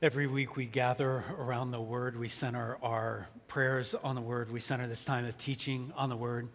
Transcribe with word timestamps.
Every 0.00 0.28
week 0.28 0.54
we 0.54 0.66
gather 0.66 1.24
around 1.40 1.72
the 1.72 1.80
Word. 1.80 2.16
We 2.16 2.28
center 2.28 2.78
our 2.84 3.28
prayers 3.48 3.96
on 4.04 4.14
the 4.14 4.20
Word. 4.20 4.48
We 4.48 4.60
center 4.60 4.86
this 4.86 5.04
time 5.04 5.24
of 5.24 5.36
teaching 5.38 5.92
on 5.96 6.08
the 6.08 6.14
Word. 6.14 6.48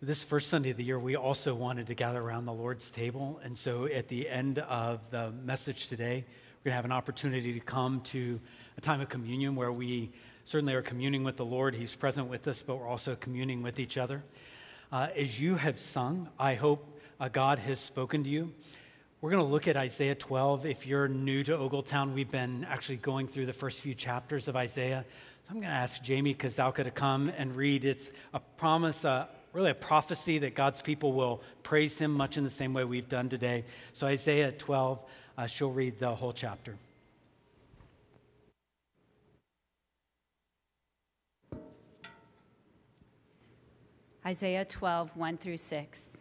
This 0.00 0.22
first 0.22 0.48
Sunday 0.48 0.70
of 0.70 0.78
the 0.78 0.84
year, 0.84 0.98
we 0.98 1.16
also 1.16 1.54
wanted 1.54 1.86
to 1.88 1.94
gather 1.94 2.18
around 2.18 2.46
the 2.46 2.54
Lord's 2.54 2.88
table. 2.88 3.38
And 3.44 3.58
so 3.58 3.84
at 3.84 4.08
the 4.08 4.26
end 4.26 4.60
of 4.60 5.00
the 5.10 5.32
message 5.44 5.88
today, 5.88 6.24
we're 6.64 6.70
going 6.70 6.72
to 6.72 6.76
have 6.76 6.86
an 6.86 6.92
opportunity 6.92 7.52
to 7.52 7.60
come 7.60 8.00
to 8.04 8.40
a 8.78 8.80
time 8.80 9.02
of 9.02 9.10
communion 9.10 9.54
where 9.54 9.70
we 9.70 10.10
certainly 10.46 10.72
are 10.72 10.80
communing 10.80 11.24
with 11.24 11.36
the 11.36 11.44
Lord. 11.44 11.74
He's 11.74 11.94
present 11.94 12.26
with 12.26 12.48
us, 12.48 12.62
but 12.62 12.76
we're 12.76 12.88
also 12.88 13.16
communing 13.16 13.62
with 13.62 13.78
each 13.78 13.98
other. 13.98 14.24
Uh, 14.90 15.08
as 15.14 15.38
you 15.38 15.56
have 15.56 15.78
sung, 15.78 16.30
I 16.38 16.54
hope 16.54 16.98
uh, 17.20 17.28
God 17.28 17.58
has 17.58 17.80
spoken 17.80 18.24
to 18.24 18.30
you. 18.30 18.54
We're 19.26 19.32
going 19.32 19.44
to 19.44 19.52
look 19.52 19.66
at 19.66 19.76
Isaiah 19.76 20.14
12. 20.14 20.66
If 20.66 20.86
you're 20.86 21.08
new 21.08 21.42
to 21.42 21.56
Ogletown, 21.56 22.14
we've 22.14 22.30
been 22.30 22.64
actually 22.70 22.98
going 22.98 23.26
through 23.26 23.46
the 23.46 23.52
first 23.52 23.80
few 23.80 23.92
chapters 23.92 24.46
of 24.46 24.54
Isaiah. 24.54 25.04
So 25.42 25.50
I'm 25.50 25.56
going 25.56 25.66
to 25.66 25.74
ask 25.74 26.00
Jamie 26.00 26.32
Kazalka 26.32 26.84
to 26.84 26.92
come 26.92 27.32
and 27.36 27.56
read. 27.56 27.84
It's 27.84 28.12
a 28.34 28.38
promise, 28.38 29.04
uh, 29.04 29.26
really 29.52 29.72
a 29.72 29.74
prophecy 29.74 30.38
that 30.38 30.54
God's 30.54 30.80
people 30.80 31.12
will 31.12 31.42
praise 31.64 31.98
him 31.98 32.12
much 32.12 32.38
in 32.38 32.44
the 32.44 32.50
same 32.50 32.72
way 32.72 32.84
we've 32.84 33.08
done 33.08 33.28
today. 33.28 33.64
So, 33.94 34.06
Isaiah 34.06 34.52
12, 34.52 35.00
uh, 35.36 35.46
she'll 35.48 35.72
read 35.72 35.98
the 35.98 36.14
whole 36.14 36.32
chapter. 36.32 36.76
Isaiah 44.24 44.64
12, 44.64 45.16
1 45.16 45.36
through 45.36 45.56
6. 45.56 46.18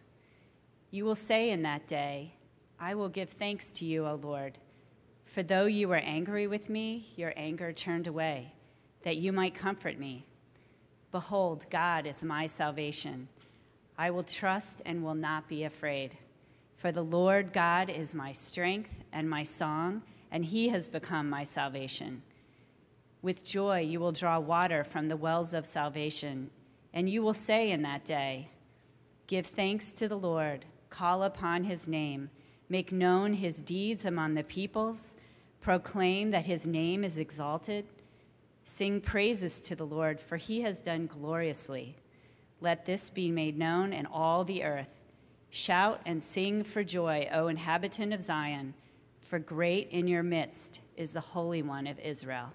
You 0.89 1.05
will 1.05 1.13
say 1.13 1.51
in 1.51 1.61
that 1.61 1.87
day, 1.87 2.31
I 2.79 2.95
will 2.95 3.09
give 3.09 3.29
thanks 3.29 3.71
to 3.73 3.85
you, 3.85 4.05
O 4.05 4.15
Lord. 4.15 4.57
For 5.25 5.43
though 5.43 5.65
you 5.65 5.87
were 5.87 5.95
angry 5.95 6.47
with 6.47 6.69
me, 6.69 7.07
your 7.15 7.33
anger 7.35 7.71
turned 7.71 8.07
away, 8.07 8.53
that 9.03 9.17
you 9.17 9.31
might 9.31 9.55
comfort 9.55 9.97
me. 9.97 10.25
Behold, 11.11 11.65
God 11.69 12.05
is 12.05 12.23
my 12.23 12.45
salvation. 12.45 13.27
I 13.97 14.11
will 14.11 14.23
trust 14.23 14.81
and 14.85 15.03
will 15.03 15.15
not 15.15 15.47
be 15.47 15.63
afraid. 15.63 16.17
For 16.75 16.91
the 16.91 17.03
Lord 17.03 17.53
God 17.53 17.89
is 17.89 18.13
my 18.13 18.33
strength 18.33 19.03
and 19.13 19.29
my 19.29 19.43
song, 19.43 20.03
and 20.31 20.43
he 20.43 20.69
has 20.69 20.87
become 20.87 21.29
my 21.29 21.45
salvation. 21.45 22.21
With 23.21 23.45
joy 23.45 23.79
you 23.79 23.99
will 24.01 24.11
draw 24.11 24.37
water 24.39 24.83
from 24.83 25.07
the 25.07 25.17
wells 25.17 25.53
of 25.53 25.65
salvation, 25.65 26.49
and 26.93 27.09
you 27.09 27.21
will 27.21 27.33
say 27.33 27.71
in 27.71 27.81
that 27.83 28.05
day, 28.05 28.49
Give 29.27 29.45
thanks 29.45 29.93
to 29.93 30.07
the 30.07 30.17
Lord, 30.17 30.65
call 30.89 31.23
upon 31.23 31.63
his 31.63 31.87
name 31.87 32.29
Make 32.69 32.91
known 32.91 33.33
his 33.33 33.61
deeds 33.61 34.05
among 34.05 34.33
the 34.33 34.43
peoples. 34.43 35.15
Proclaim 35.61 36.31
that 36.31 36.45
his 36.45 36.65
name 36.65 37.03
is 37.03 37.19
exalted. 37.19 37.85
Sing 38.63 38.99
praises 38.99 39.59
to 39.61 39.75
the 39.75 39.85
Lord, 39.85 40.19
for 40.19 40.37
he 40.37 40.61
has 40.61 40.79
done 40.79 41.07
gloriously. 41.07 41.95
Let 42.61 42.85
this 42.85 43.09
be 43.09 43.29
made 43.29 43.57
known 43.57 43.93
in 43.93 44.05
all 44.07 44.43
the 44.43 44.63
earth. 44.63 44.89
Shout 45.51 46.01
and 46.05 46.21
sing 46.21 46.63
for 46.63 46.83
joy, 46.83 47.29
O 47.31 47.47
inhabitant 47.47 48.13
of 48.13 48.21
Zion, 48.21 48.73
for 49.21 49.39
great 49.39 49.89
in 49.91 50.07
your 50.07 50.23
midst 50.23 50.81
is 50.97 51.13
the 51.13 51.21
Holy 51.21 51.61
One 51.61 51.87
of 51.87 51.99
Israel. 51.99 52.53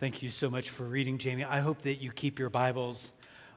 Thank 0.00 0.22
you 0.22 0.30
so 0.30 0.48
much 0.48 0.70
for 0.70 0.84
reading, 0.84 1.18
Jamie. 1.18 1.44
I 1.44 1.60
hope 1.60 1.82
that 1.82 1.96
you 1.96 2.12
keep 2.12 2.38
your 2.38 2.50
Bibles 2.50 3.12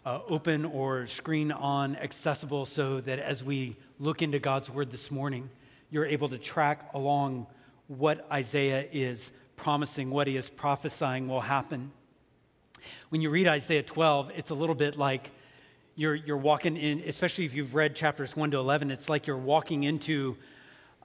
uh, 0.06 0.20
open 0.28 0.66
or 0.66 1.08
screen 1.08 1.52
on 1.52 1.96
accessible 1.98 2.66
so 2.66 3.02
that 3.02 3.20
as 3.20 3.44
we 3.44 3.76
look 4.00 4.22
into 4.22 4.40
God's 4.40 4.70
word 4.70 4.92
this 4.92 5.12
morning, 5.12 5.50
you're 5.90 6.06
able 6.06 6.30
to 6.30 6.38
track 6.38 6.90
along 6.94 7.46
what 7.88 8.26
Isaiah 8.32 8.88
is 8.92 9.32
promising, 9.56 10.10
what 10.10 10.28
he 10.28 10.38
is 10.38 10.50
prophesying 10.50 11.28
will 11.28 11.42
happen. 11.42 11.92
When 13.10 13.22
you 13.22 13.30
read 13.30 13.48
Isaiah 13.48 13.84
12, 13.84 14.32
it's 14.36 14.50
a 14.50 14.56
little 14.56 14.76
bit 14.76 14.98
like 14.98 15.30
you're, 15.96 16.16
you're 16.16 16.38
walking 16.38 16.78
in, 16.78 17.02
especially 17.02 17.46
if 17.46 17.54
you've 17.54 17.76
read 17.76 17.96
chapters 17.96 18.36
1 18.36 18.52
to 18.52 18.58
11, 18.58 18.90
it's 18.90 19.10
like 19.10 19.28
you're 19.28 19.38
walking 19.38 19.84
into 19.84 20.38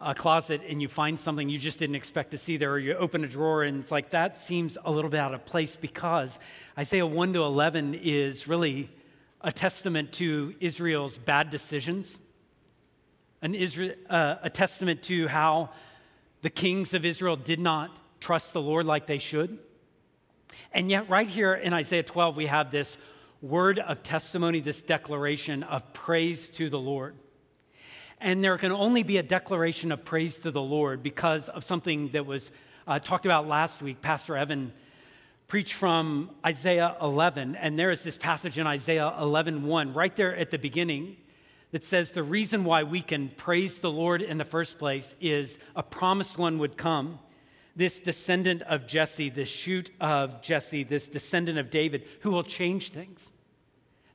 a 0.00 0.14
closet 0.14 0.60
and 0.68 0.80
you 0.80 0.88
find 0.88 1.18
something 1.18 1.48
you 1.48 1.58
just 1.58 1.78
didn't 1.78 1.96
expect 1.96 2.30
to 2.30 2.38
see 2.38 2.56
there, 2.56 2.72
or 2.72 2.78
you 2.78 2.94
open 2.94 3.24
a 3.24 3.28
drawer 3.28 3.62
and 3.62 3.80
it's 3.80 3.90
like 3.90 4.10
that 4.10 4.38
seems 4.38 4.76
a 4.84 4.90
little 4.90 5.10
bit 5.10 5.20
out 5.20 5.34
of 5.34 5.44
place 5.44 5.74
because 5.74 6.38
Isaiah 6.78 7.06
1 7.06 7.32
to 7.32 7.42
11 7.42 7.94
is 7.94 8.46
really 8.46 8.90
a 9.46 9.52
testament 9.52 10.10
to 10.10 10.56
Israel's 10.58 11.16
bad 11.18 11.50
decisions, 11.50 12.18
an 13.40 13.54
Israel, 13.54 13.94
uh, 14.10 14.34
a 14.42 14.50
testament 14.50 15.04
to 15.04 15.28
how 15.28 15.70
the 16.42 16.50
kings 16.50 16.94
of 16.94 17.04
Israel 17.04 17.36
did 17.36 17.60
not 17.60 17.96
trust 18.18 18.52
the 18.52 18.60
Lord 18.60 18.86
like 18.86 19.06
they 19.06 19.18
should. 19.18 19.60
And 20.72 20.90
yet, 20.90 21.08
right 21.08 21.28
here 21.28 21.54
in 21.54 21.72
Isaiah 21.72 22.02
12, 22.02 22.36
we 22.36 22.46
have 22.46 22.72
this 22.72 22.98
word 23.40 23.78
of 23.78 24.02
testimony, 24.02 24.58
this 24.58 24.82
declaration 24.82 25.62
of 25.62 25.92
praise 25.92 26.48
to 26.50 26.68
the 26.68 26.80
Lord. 26.80 27.14
And 28.20 28.42
there 28.42 28.58
can 28.58 28.72
only 28.72 29.04
be 29.04 29.18
a 29.18 29.22
declaration 29.22 29.92
of 29.92 30.04
praise 30.04 30.40
to 30.40 30.50
the 30.50 30.62
Lord 30.62 31.04
because 31.04 31.48
of 31.48 31.62
something 31.62 32.08
that 32.08 32.26
was 32.26 32.50
uh, 32.88 32.98
talked 32.98 33.26
about 33.26 33.46
last 33.46 33.80
week. 33.80 34.02
Pastor 34.02 34.36
Evan 34.36 34.72
preached 35.48 35.74
from 35.74 36.30
Isaiah 36.44 36.96
11, 37.00 37.54
and 37.54 37.78
there 37.78 37.92
is 37.92 38.02
this 38.02 38.16
passage 38.16 38.58
in 38.58 38.66
Isaiah 38.66 39.14
11 39.20 39.64
1, 39.64 39.94
right 39.94 40.14
there 40.16 40.34
at 40.34 40.50
the 40.50 40.58
beginning, 40.58 41.16
that 41.70 41.84
says 41.84 42.10
the 42.10 42.22
reason 42.22 42.64
why 42.64 42.82
we 42.82 43.00
can 43.00 43.28
praise 43.36 43.78
the 43.78 43.90
Lord 43.90 44.22
in 44.22 44.38
the 44.38 44.44
first 44.44 44.78
place 44.78 45.14
is 45.20 45.58
a 45.76 45.82
promised 45.82 46.36
one 46.36 46.58
would 46.58 46.76
come. 46.76 47.20
This 47.76 48.00
descendant 48.00 48.62
of 48.62 48.86
Jesse, 48.86 49.28
this 49.28 49.48
shoot 49.48 49.90
of 50.00 50.42
Jesse, 50.42 50.82
this 50.82 51.08
descendant 51.08 51.58
of 51.58 51.70
David, 51.70 52.04
who 52.20 52.30
will 52.30 52.44
change 52.44 52.90
things. 52.90 53.30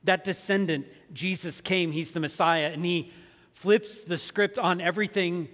That 0.04 0.24
descendant, 0.24 0.86
Jesus 1.12 1.60
came, 1.60 1.92
he's 1.92 2.10
the 2.10 2.20
Messiah, 2.20 2.70
and 2.72 2.84
he 2.84 3.12
flips 3.52 4.00
the 4.00 4.18
script 4.18 4.58
on 4.58 4.80
everything 4.80 5.48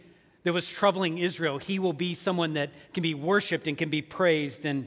that 0.45 0.55
was 0.55 0.69
troubling 0.69 1.19
Israel. 1.19 1.59
He 1.59 1.79
will 1.79 1.93
be 1.93 2.15
someone 2.15 2.55
that 2.55 2.71
can 2.95 3.03
be 3.03 3.15
worshiped 3.15 3.67
and 3.67 3.77
can 3.77 3.91
be 3.91 4.01
praised. 4.01 4.65
And, 4.65 4.87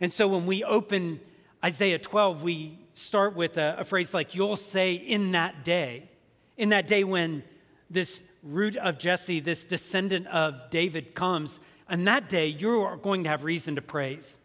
and 0.00 0.12
so 0.12 0.28
when 0.28 0.46
we 0.46 0.64
open 0.64 1.20
Isaiah 1.64 1.98
12, 1.98 2.42
we 2.42 2.78
start 2.94 3.34
with 3.34 3.56
a, 3.56 3.76
a 3.78 3.84
phrase 3.84 4.14
like, 4.14 4.34
You'll 4.34 4.56
say 4.56 4.94
in 4.94 5.32
that 5.32 5.64
day, 5.64 6.08
in 6.56 6.70
that 6.70 6.86
day 6.86 7.04
when 7.04 7.42
this 7.90 8.20
root 8.42 8.76
of 8.76 8.98
Jesse, 8.98 9.40
this 9.40 9.64
descendant 9.64 10.26
of 10.28 10.70
David 10.70 11.14
comes, 11.14 11.58
on 11.88 12.04
that 12.04 12.28
day, 12.28 12.46
you 12.46 12.82
are 12.82 12.96
going 12.96 13.24
to 13.24 13.30
have 13.30 13.44
reason 13.44 13.76
to 13.76 13.82
praise. 13.82 14.38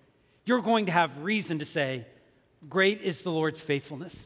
You're 0.46 0.62
going 0.62 0.86
to 0.88 0.92
have 0.92 1.20
reason 1.20 1.60
to 1.60 1.66
say, 1.66 2.06
Great 2.70 3.02
is 3.02 3.24
the 3.24 3.32
Lord's 3.32 3.60
faithfulness. 3.60 4.26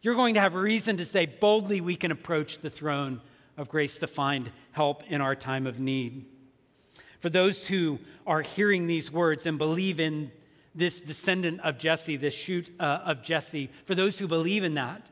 You're 0.00 0.14
going 0.14 0.34
to 0.34 0.40
have 0.40 0.54
reason 0.54 0.98
to 0.98 1.04
say, 1.04 1.26
boldly, 1.26 1.80
we 1.80 1.96
can 1.96 2.12
approach 2.12 2.60
the 2.60 2.70
throne 2.70 3.20
of 3.56 3.68
grace 3.68 3.98
to 3.98 4.06
find 4.06 4.50
help 4.72 5.02
in 5.08 5.20
our 5.20 5.34
time 5.34 5.66
of 5.66 5.78
need. 5.80 6.24
For 7.20 7.30
those 7.30 7.66
who 7.66 7.98
are 8.26 8.42
hearing 8.42 8.86
these 8.86 9.10
words 9.10 9.46
and 9.46 9.58
believe 9.58 10.00
in 10.00 10.30
this 10.74 11.00
descendant 11.00 11.60
of 11.62 11.78
Jesse, 11.78 12.16
this 12.16 12.34
shoot 12.34 12.70
uh, 12.78 13.00
of 13.04 13.22
Jesse, 13.22 13.70
for 13.86 13.94
those 13.94 14.18
who 14.18 14.28
believe 14.28 14.62
in 14.62 14.74
that, 14.74 15.02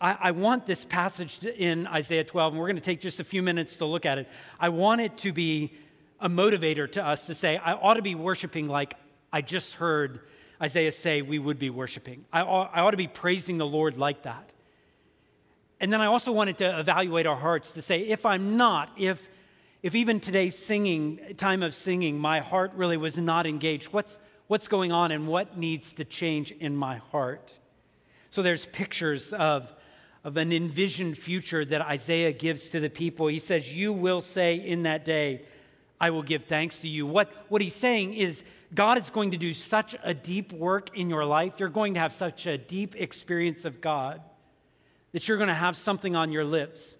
I, 0.00 0.16
I 0.20 0.30
want 0.32 0.66
this 0.66 0.84
passage 0.84 1.40
to, 1.40 1.56
in 1.56 1.86
Isaiah 1.86 2.24
12, 2.24 2.54
and 2.54 2.60
we're 2.60 2.66
going 2.66 2.76
to 2.76 2.82
take 2.82 3.00
just 3.00 3.20
a 3.20 3.24
few 3.24 3.42
minutes 3.42 3.76
to 3.76 3.84
look 3.84 4.06
at 4.06 4.18
it. 4.18 4.28
I 4.58 4.70
want 4.70 5.00
it 5.00 5.16
to 5.18 5.32
be 5.32 5.72
a 6.20 6.28
motivator 6.28 6.90
to 6.92 7.06
us 7.06 7.26
to 7.26 7.34
say, 7.34 7.56
I 7.58 7.74
ought 7.74 7.94
to 7.94 8.02
be 8.02 8.14
worshiping 8.14 8.68
like 8.68 8.94
I 9.32 9.42
just 9.42 9.74
heard 9.74 10.20
Isaiah 10.60 10.92
say 10.92 11.22
we 11.22 11.38
would 11.38 11.58
be 11.58 11.70
worshiping. 11.70 12.24
I 12.32 12.40
ought, 12.40 12.70
I 12.74 12.80
ought 12.80 12.90
to 12.90 12.96
be 12.96 13.06
praising 13.06 13.58
the 13.58 13.66
Lord 13.66 13.96
like 13.96 14.24
that. 14.24 14.50
And 15.80 15.90
then 15.92 16.00
I 16.00 16.06
also 16.06 16.32
wanted 16.32 16.58
to 16.58 16.78
evaluate 16.78 17.26
our 17.26 17.36
hearts 17.36 17.72
to 17.72 17.82
say, 17.82 18.00
if 18.00 18.26
I'm 18.26 18.58
not, 18.58 18.90
if, 18.98 19.26
if 19.82 19.94
even 19.94 20.20
today's 20.20 20.56
singing, 20.56 21.20
time 21.36 21.62
of 21.62 21.74
singing, 21.74 22.18
my 22.18 22.40
heart 22.40 22.72
really 22.74 22.96
was 22.96 23.16
not 23.16 23.46
engaged, 23.46 23.92
what's, 23.92 24.18
what's 24.46 24.68
going 24.68 24.92
on 24.92 25.10
and 25.10 25.26
what 25.26 25.56
needs 25.56 25.94
to 25.94 26.04
change 26.04 26.50
in 26.50 26.76
my 26.76 26.96
heart? 26.96 27.52
So 28.30 28.42
there's 28.42 28.66
pictures 28.66 29.32
of, 29.32 29.72
of 30.22 30.36
an 30.36 30.52
envisioned 30.52 31.16
future 31.16 31.64
that 31.64 31.80
Isaiah 31.80 32.32
gives 32.32 32.68
to 32.68 32.80
the 32.80 32.90
people. 32.90 33.26
He 33.26 33.38
says, 33.38 33.72
You 33.72 33.92
will 33.92 34.20
say 34.20 34.56
in 34.56 34.82
that 34.82 35.04
day, 35.04 35.42
I 36.00 36.10
will 36.10 36.22
give 36.22 36.44
thanks 36.44 36.78
to 36.80 36.88
you. 36.88 37.06
What, 37.06 37.32
what 37.48 37.60
he's 37.60 37.74
saying 37.74 38.14
is, 38.14 38.42
God 38.72 38.98
is 38.98 39.10
going 39.10 39.32
to 39.32 39.36
do 39.36 39.52
such 39.52 39.96
a 40.02 40.14
deep 40.14 40.52
work 40.52 40.96
in 40.96 41.10
your 41.10 41.24
life. 41.24 41.54
You're 41.58 41.68
going 41.68 41.94
to 41.94 42.00
have 42.00 42.12
such 42.12 42.46
a 42.46 42.56
deep 42.56 42.94
experience 42.96 43.64
of 43.64 43.80
God 43.80 44.20
that 45.12 45.26
you're 45.26 45.38
going 45.38 45.48
to 45.48 45.54
have 45.54 45.76
something 45.76 46.14
on 46.14 46.30
your 46.30 46.44
lips. 46.44 46.96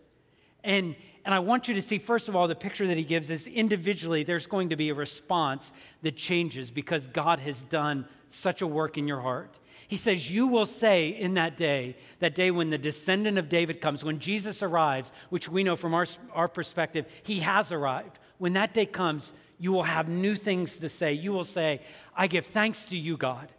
And, 0.65 0.95
and 1.25 1.35
I 1.35 1.39
want 1.39 1.69
you 1.69 1.75
to 1.75 1.83
see, 1.83 1.99
first 1.99 2.29
of 2.29 2.37
all, 2.37 2.49
the 2.49 2.55
picture 2.55 2.87
that 2.87 2.97
he 2.97 3.05
gives 3.05 3.31
is 3.31 3.47
individually, 3.47 4.23
there's 4.23 4.47
going 4.47 4.71
to 4.71 4.77
be 4.77 4.91
a 4.91 4.95
response 4.95 5.73
that 6.03 6.17
changes 6.17 6.71
because 6.71 7.07
God 7.07 7.39
has 7.41 7.63
done 7.65 8.07
such 8.31 8.63
a 8.63 8.67
work 8.67 8.97
in 8.97 9.09
your 9.09 9.21
heart. 9.21 9.59
He 9.89 9.97
says, 9.97 10.31
You 10.31 10.47
will 10.47 10.67
say 10.67 11.09
in 11.09 11.35
that 11.35 11.57
day, 11.57 11.97
that 12.21 12.37
day 12.37 12.53
when 12.53 12.71
the 12.71 12.79
descendant 12.79 13.39
of 13.39 13.49
David 13.49 13.81
comes, 13.81 14.05
when 14.05 14.21
Jesus 14.21 14.63
arrives, 14.63 15.11
which 15.31 15.49
we 15.49 15.65
know 15.65 15.75
from 15.75 15.95
our, 15.95 16.07
our 16.33 16.47
perspective, 16.47 17.07
he 17.25 17.41
has 17.41 17.73
arrived. 17.73 18.19
When 18.39 18.53
that 18.53 18.73
day 18.73 18.87
comes, 18.87 19.33
you 19.59 19.73
will 19.73 19.83
have 19.83 20.09
new 20.09 20.37
things 20.37 20.79
to 20.79 20.89
say. 20.89 21.13
You 21.13 21.33
will 21.33 21.45
say, 21.45 21.83
I 22.17 22.29
give 22.29 22.47
thanks 22.47 22.85
to 22.87 22.97
you, 22.97 23.17
God. 23.17 23.53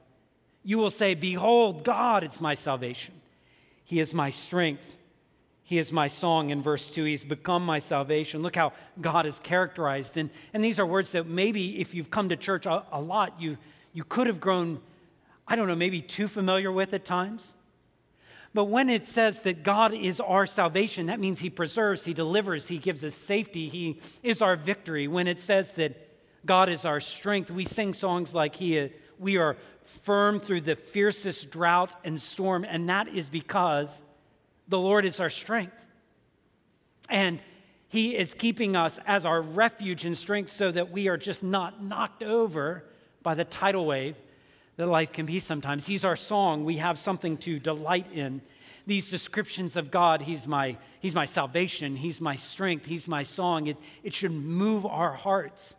You 0.63 0.77
will 0.77 0.89
say, 0.89 1.15
Behold, 1.15 1.83
God 1.83 2.23
is 2.23 2.39
my 2.39 2.55
salvation. 2.55 3.13
He 3.83 3.99
is 3.99 4.13
my 4.13 4.29
strength. 4.29 4.95
He 5.71 5.79
is 5.79 5.93
my 5.93 6.09
song 6.09 6.49
in 6.49 6.61
verse 6.61 6.89
2. 6.89 7.05
He's 7.05 7.23
become 7.23 7.65
my 7.65 7.79
salvation. 7.79 8.41
Look 8.41 8.57
how 8.57 8.73
God 8.99 9.25
is 9.25 9.39
characterized. 9.39 10.17
And, 10.17 10.29
and 10.53 10.61
these 10.61 10.79
are 10.79 10.85
words 10.85 11.13
that 11.13 11.27
maybe 11.27 11.79
if 11.79 11.93
you've 11.93 12.11
come 12.11 12.27
to 12.27 12.35
church 12.35 12.65
a, 12.65 12.83
a 12.91 12.99
lot, 12.99 13.39
you, 13.39 13.57
you 13.93 14.03
could 14.03 14.27
have 14.27 14.41
grown, 14.41 14.81
I 15.47 15.55
don't 15.55 15.69
know, 15.69 15.75
maybe 15.75 16.01
too 16.01 16.27
familiar 16.27 16.73
with 16.73 16.93
at 16.93 17.05
times. 17.05 17.53
But 18.53 18.65
when 18.65 18.89
it 18.89 19.05
says 19.05 19.43
that 19.43 19.63
God 19.63 19.93
is 19.93 20.19
our 20.19 20.45
salvation, 20.45 21.05
that 21.05 21.21
means 21.21 21.39
He 21.39 21.49
preserves, 21.49 22.03
He 22.03 22.13
delivers, 22.13 22.67
He 22.67 22.77
gives 22.77 23.01
us 23.05 23.15
safety, 23.15 23.69
He 23.69 24.01
is 24.23 24.41
our 24.41 24.57
victory. 24.57 25.07
When 25.07 25.25
it 25.25 25.39
says 25.39 25.71
that 25.75 25.95
God 26.45 26.67
is 26.67 26.83
our 26.83 26.99
strength, 26.99 27.49
we 27.49 27.63
sing 27.63 27.93
songs 27.93 28.35
like 28.35 28.57
he, 28.57 28.77
uh, 28.77 28.89
We 29.17 29.37
are 29.37 29.55
firm 30.03 30.41
through 30.41 30.61
the 30.61 30.75
fiercest 30.75 31.49
drought 31.49 31.93
and 32.03 32.19
storm, 32.19 32.65
and 32.65 32.89
that 32.89 33.07
is 33.07 33.29
because 33.29 34.01
the 34.71 34.79
Lord 34.79 35.05
is 35.05 35.19
our 35.19 35.29
strength. 35.29 35.75
And 37.09 37.39
He 37.89 38.15
is 38.15 38.33
keeping 38.33 38.75
us 38.75 38.99
as 39.05 39.25
our 39.25 39.41
refuge 39.41 40.05
and 40.05 40.17
strength 40.17 40.49
so 40.49 40.71
that 40.71 40.91
we 40.91 41.09
are 41.09 41.17
just 41.17 41.43
not 41.43 41.83
knocked 41.83 42.23
over 42.23 42.85
by 43.21 43.35
the 43.35 43.43
tidal 43.43 43.85
wave 43.85 44.15
that 44.77 44.87
life 44.87 45.11
can 45.11 45.25
be 45.25 45.39
sometimes. 45.39 45.85
He's 45.85 46.05
our 46.05 46.15
song. 46.15 46.63
We 46.63 46.77
have 46.77 46.97
something 46.97 47.37
to 47.39 47.59
delight 47.59 48.07
in. 48.13 48.41
These 48.87 49.11
descriptions 49.11 49.75
of 49.75 49.91
God, 49.91 50.21
He's 50.21 50.47
my, 50.47 50.77
he's 51.01 51.13
my 51.13 51.25
salvation, 51.25 51.97
He's 51.97 52.21
my 52.21 52.37
strength, 52.37 52.85
He's 52.85 53.09
my 53.09 53.23
song. 53.23 53.67
It, 53.67 53.77
it 54.03 54.15
should 54.15 54.31
move 54.31 54.85
our 54.85 55.13
hearts. 55.13 55.75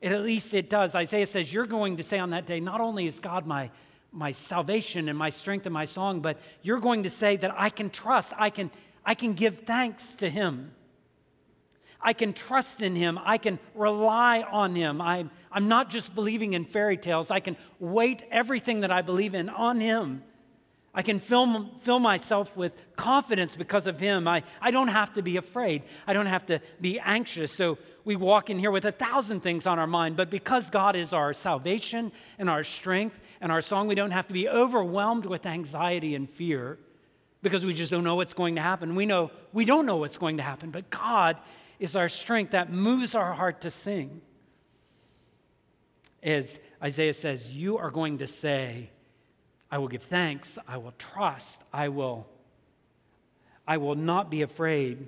It, 0.00 0.10
at 0.10 0.22
least 0.22 0.52
it 0.52 0.68
does. 0.68 0.96
Isaiah 0.96 1.26
says, 1.26 1.52
You're 1.52 1.66
going 1.66 1.98
to 1.98 2.02
say 2.02 2.18
on 2.18 2.30
that 2.30 2.46
day, 2.46 2.58
not 2.58 2.80
only 2.80 3.06
is 3.06 3.20
God 3.20 3.46
my, 3.46 3.70
my 4.14 4.30
salvation 4.30 5.08
and 5.08 5.18
my 5.18 5.30
strength 5.30 5.66
and 5.66 5.74
my 5.74 5.84
song, 5.84 6.20
but 6.20 6.38
you're 6.62 6.80
going 6.80 7.02
to 7.02 7.10
say 7.10 7.36
that 7.36 7.52
I 7.56 7.68
can 7.68 7.90
trust, 7.90 8.32
I 8.38 8.50
can, 8.50 8.70
I 9.04 9.14
can 9.14 9.34
give 9.34 9.60
thanks 9.60 10.14
to 10.14 10.30
Him. 10.30 10.70
I 12.04 12.12
can 12.12 12.34
trust 12.34 12.82
in 12.82 12.94
him. 12.94 13.18
I 13.24 13.38
can 13.38 13.58
rely 13.74 14.42
on 14.42 14.74
him. 14.74 15.00
I'm, 15.00 15.30
I'm 15.50 15.68
not 15.68 15.88
just 15.88 16.14
believing 16.14 16.52
in 16.52 16.66
fairy 16.66 16.98
tales. 16.98 17.30
I 17.30 17.40
can 17.40 17.56
weight 17.80 18.22
everything 18.30 18.80
that 18.80 18.92
I 18.92 19.00
believe 19.00 19.34
in 19.34 19.48
on 19.48 19.80
him. 19.80 20.22
I 20.94 21.00
can 21.02 21.18
fill, 21.18 21.70
fill 21.80 21.98
myself 21.98 22.54
with 22.56 22.72
confidence 22.94 23.56
because 23.56 23.86
of 23.86 23.98
him. 23.98 24.28
I, 24.28 24.44
I 24.60 24.70
don't 24.70 24.88
have 24.88 25.14
to 25.14 25.22
be 25.22 25.38
afraid. 25.38 25.82
I 26.06 26.12
don't 26.12 26.26
have 26.26 26.46
to 26.46 26.60
be 26.78 27.00
anxious. 27.00 27.52
So 27.52 27.78
we 28.04 28.16
walk 28.16 28.50
in 28.50 28.58
here 28.58 28.70
with 28.70 28.84
a 28.84 28.92
thousand 28.92 29.42
things 29.42 29.66
on 29.66 29.78
our 29.78 29.86
mind, 29.86 30.16
but 30.16 30.30
because 30.30 30.68
God 30.68 30.94
is 30.94 31.12
our 31.12 31.32
salvation 31.32 32.12
and 32.38 32.50
our 32.50 32.62
strength 32.62 33.18
and 33.40 33.50
our 33.50 33.62
song, 33.62 33.88
we 33.88 33.94
don't 33.94 34.10
have 34.10 34.26
to 34.28 34.34
be 34.34 34.48
overwhelmed 34.48 35.26
with 35.26 35.46
anxiety 35.46 36.14
and 36.14 36.28
fear 36.28 36.78
because 37.42 37.64
we 37.64 37.72
just 37.72 37.90
don't 37.90 38.04
know 38.04 38.16
what's 38.16 38.32
going 38.32 38.56
to 38.56 38.60
happen. 38.60 38.94
We 38.94 39.06
know 39.06 39.30
we 39.52 39.64
don't 39.64 39.86
know 39.86 39.96
what's 39.96 40.16
going 40.16 40.36
to 40.36 40.42
happen, 40.42 40.70
but 40.70 40.90
God 40.90 41.38
is 41.78 41.96
our 41.96 42.08
strength 42.08 42.52
that 42.52 42.72
moves 42.72 43.14
our 43.14 43.32
heart 43.32 43.62
to 43.62 43.70
sing. 43.70 44.20
As 46.22 46.58
Isaiah 46.82 47.14
says, 47.14 47.50
you 47.50 47.78
are 47.78 47.90
going 47.90 48.18
to 48.18 48.26
say, 48.26 48.90
I 49.70 49.78
will 49.78 49.88
give 49.88 50.02
thanks, 50.02 50.58
I 50.68 50.76
will 50.78 50.94
trust, 50.98 51.60
I 51.72 51.88
will 51.88 52.26
I 53.66 53.78
will 53.78 53.94
not 53.94 54.30
be 54.30 54.42
afraid. 54.42 55.06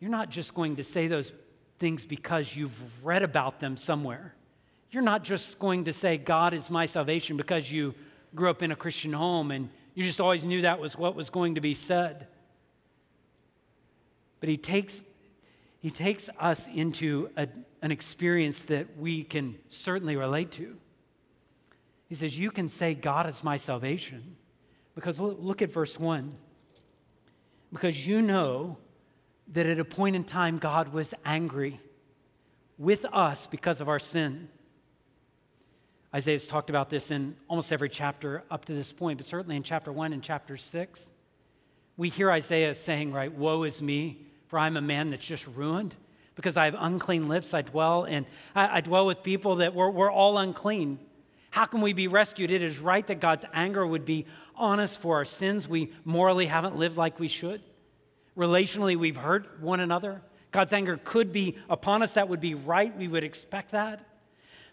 You're 0.00 0.10
not 0.10 0.28
just 0.28 0.54
going 0.54 0.76
to 0.76 0.84
say 0.84 1.08
those 1.08 1.32
things 1.78 2.04
because 2.04 2.54
you've 2.54 2.78
read 3.04 3.22
about 3.22 3.60
them 3.60 3.76
somewhere. 3.76 4.34
You're 4.90 5.02
not 5.02 5.24
just 5.24 5.58
going 5.58 5.84
to 5.84 5.92
say 5.92 6.16
God 6.16 6.54
is 6.54 6.70
my 6.70 6.86
salvation 6.86 7.36
because 7.36 7.70
you 7.70 7.94
grew 8.34 8.50
up 8.50 8.62
in 8.62 8.72
a 8.72 8.76
Christian 8.76 9.12
home 9.12 9.50
and 9.50 9.68
you 9.94 10.04
just 10.04 10.20
always 10.20 10.44
knew 10.44 10.62
that 10.62 10.78
was 10.78 10.96
what 10.96 11.14
was 11.14 11.30
going 11.30 11.56
to 11.56 11.60
be 11.60 11.74
said. 11.74 12.28
But 14.40 14.48
he 14.48 14.56
takes 14.56 15.00
he 15.80 15.90
takes 15.90 16.28
us 16.40 16.66
into 16.74 17.30
a, 17.36 17.46
an 17.82 17.92
experience 17.92 18.62
that 18.62 18.96
we 18.98 19.22
can 19.22 19.56
certainly 19.68 20.16
relate 20.16 20.50
to. 20.52 20.76
He 22.08 22.14
says, 22.14 22.38
You 22.38 22.50
can 22.50 22.68
say, 22.68 22.94
God 22.94 23.28
is 23.28 23.44
my 23.44 23.56
salvation. 23.56 24.36
Because 24.94 25.20
look, 25.20 25.62
at 25.62 25.72
verse 25.72 25.98
1. 25.98 26.34
Because 27.72 28.06
you 28.06 28.22
know 28.22 28.78
that 29.52 29.66
at 29.66 29.78
a 29.78 29.84
point 29.84 30.16
in 30.16 30.24
time, 30.24 30.58
God 30.58 30.92
was 30.92 31.14
angry 31.24 31.80
with 32.78 33.04
us 33.06 33.46
because 33.46 33.80
of 33.80 33.88
our 33.88 33.98
sin. 33.98 34.48
Isaiah's 36.14 36.46
talked 36.46 36.70
about 36.70 36.90
this 36.90 37.10
in 37.10 37.36
almost 37.48 37.72
every 37.72 37.88
chapter 37.88 38.42
up 38.50 38.64
to 38.66 38.72
this 38.72 38.92
point, 38.92 39.18
but 39.18 39.26
certainly 39.26 39.56
in 39.56 39.62
chapter 39.62 39.92
1 39.92 40.12
and 40.12 40.22
chapter 40.22 40.56
6. 40.56 41.08
We 41.96 42.08
hear 42.08 42.30
Isaiah 42.30 42.74
saying, 42.74 43.12
right, 43.12 43.32
woe 43.32 43.62
is 43.64 43.80
me, 43.80 44.26
for 44.48 44.58
I'm 44.58 44.76
a 44.76 44.80
man 44.80 45.10
that's 45.10 45.26
just 45.26 45.46
ruined. 45.46 45.94
Because 46.34 46.56
I 46.58 46.66
have 46.66 46.76
unclean 46.78 47.28
lips, 47.28 47.54
I 47.54 47.62
dwell, 47.62 48.04
and 48.04 48.26
I, 48.54 48.78
I 48.78 48.80
dwell 48.82 49.06
with 49.06 49.22
people 49.22 49.56
that 49.56 49.74
we're, 49.74 49.88
we're 49.90 50.12
all 50.12 50.36
unclean. 50.36 50.98
How 51.50 51.64
can 51.64 51.80
we 51.80 51.94
be 51.94 52.08
rescued? 52.08 52.50
It 52.50 52.60
is 52.60 52.78
right 52.78 53.06
that 53.06 53.20
God's 53.20 53.46
anger 53.54 53.86
would 53.86 54.04
be 54.04 54.26
on 54.54 54.78
us 54.78 54.94
for 54.94 55.16
our 55.16 55.24
sins. 55.24 55.66
We 55.66 55.92
morally 56.04 56.44
haven't 56.44 56.76
lived 56.76 56.98
like 56.98 57.18
we 57.18 57.28
should. 57.28 57.62
Relationally, 58.36 58.96
we've 58.96 59.16
hurt 59.16 59.60
one 59.60 59.80
another. 59.80 60.20
God's 60.52 60.72
anger 60.72 61.00
could 61.02 61.32
be 61.32 61.56
upon 61.68 62.02
us. 62.02 62.12
That 62.14 62.28
would 62.28 62.40
be 62.40 62.54
right. 62.54 62.96
We 62.96 63.08
would 63.08 63.24
expect 63.24 63.72
that. 63.72 64.04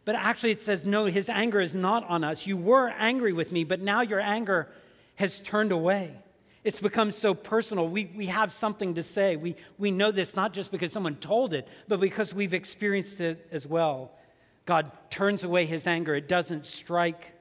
But 0.06 0.16
actually, 0.16 0.52
it 0.52 0.62
says, 0.62 0.86
no, 0.86 1.06
his 1.06 1.30
anger 1.30 1.62
is 1.62 1.74
not 1.74 2.08
on 2.10 2.24
us. 2.24 2.46
You 2.46 2.58
were 2.58 2.90
angry 2.90 3.32
with 3.32 3.52
me, 3.52 3.64
but 3.64 3.80
now 3.82 4.02
your 4.02 4.20
anger 4.20 4.68
has 5.16 5.40
turned 5.40 5.72
away. 5.72 6.18
It's 6.64 6.80
become 6.80 7.12
so 7.12 7.34
personal. 7.34 7.88
We, 7.88 8.12
we 8.16 8.28
have 8.28 8.52
something 8.52 8.96
to 8.96 9.04
say. 9.04 9.36
We, 9.36 9.56
we 9.78 9.92
know 9.92 10.12
this 10.12 10.36
not 10.36 10.54
just 10.54 10.72
because 10.72 10.92
someone 10.92 11.16
told 11.16 11.54
it, 11.54 11.68
but 11.88 12.00
because 12.00 12.34
we've 12.34 12.54
experienced 12.54 13.20
it 13.22 13.48
as 13.52 13.68
well. 13.68 14.12
God 14.66 14.92
turns 15.10 15.44
away 15.44 15.66
his 15.66 15.88
anger, 15.88 16.16
it 16.16 16.28
doesn't 16.30 16.66
strike. 16.66 17.34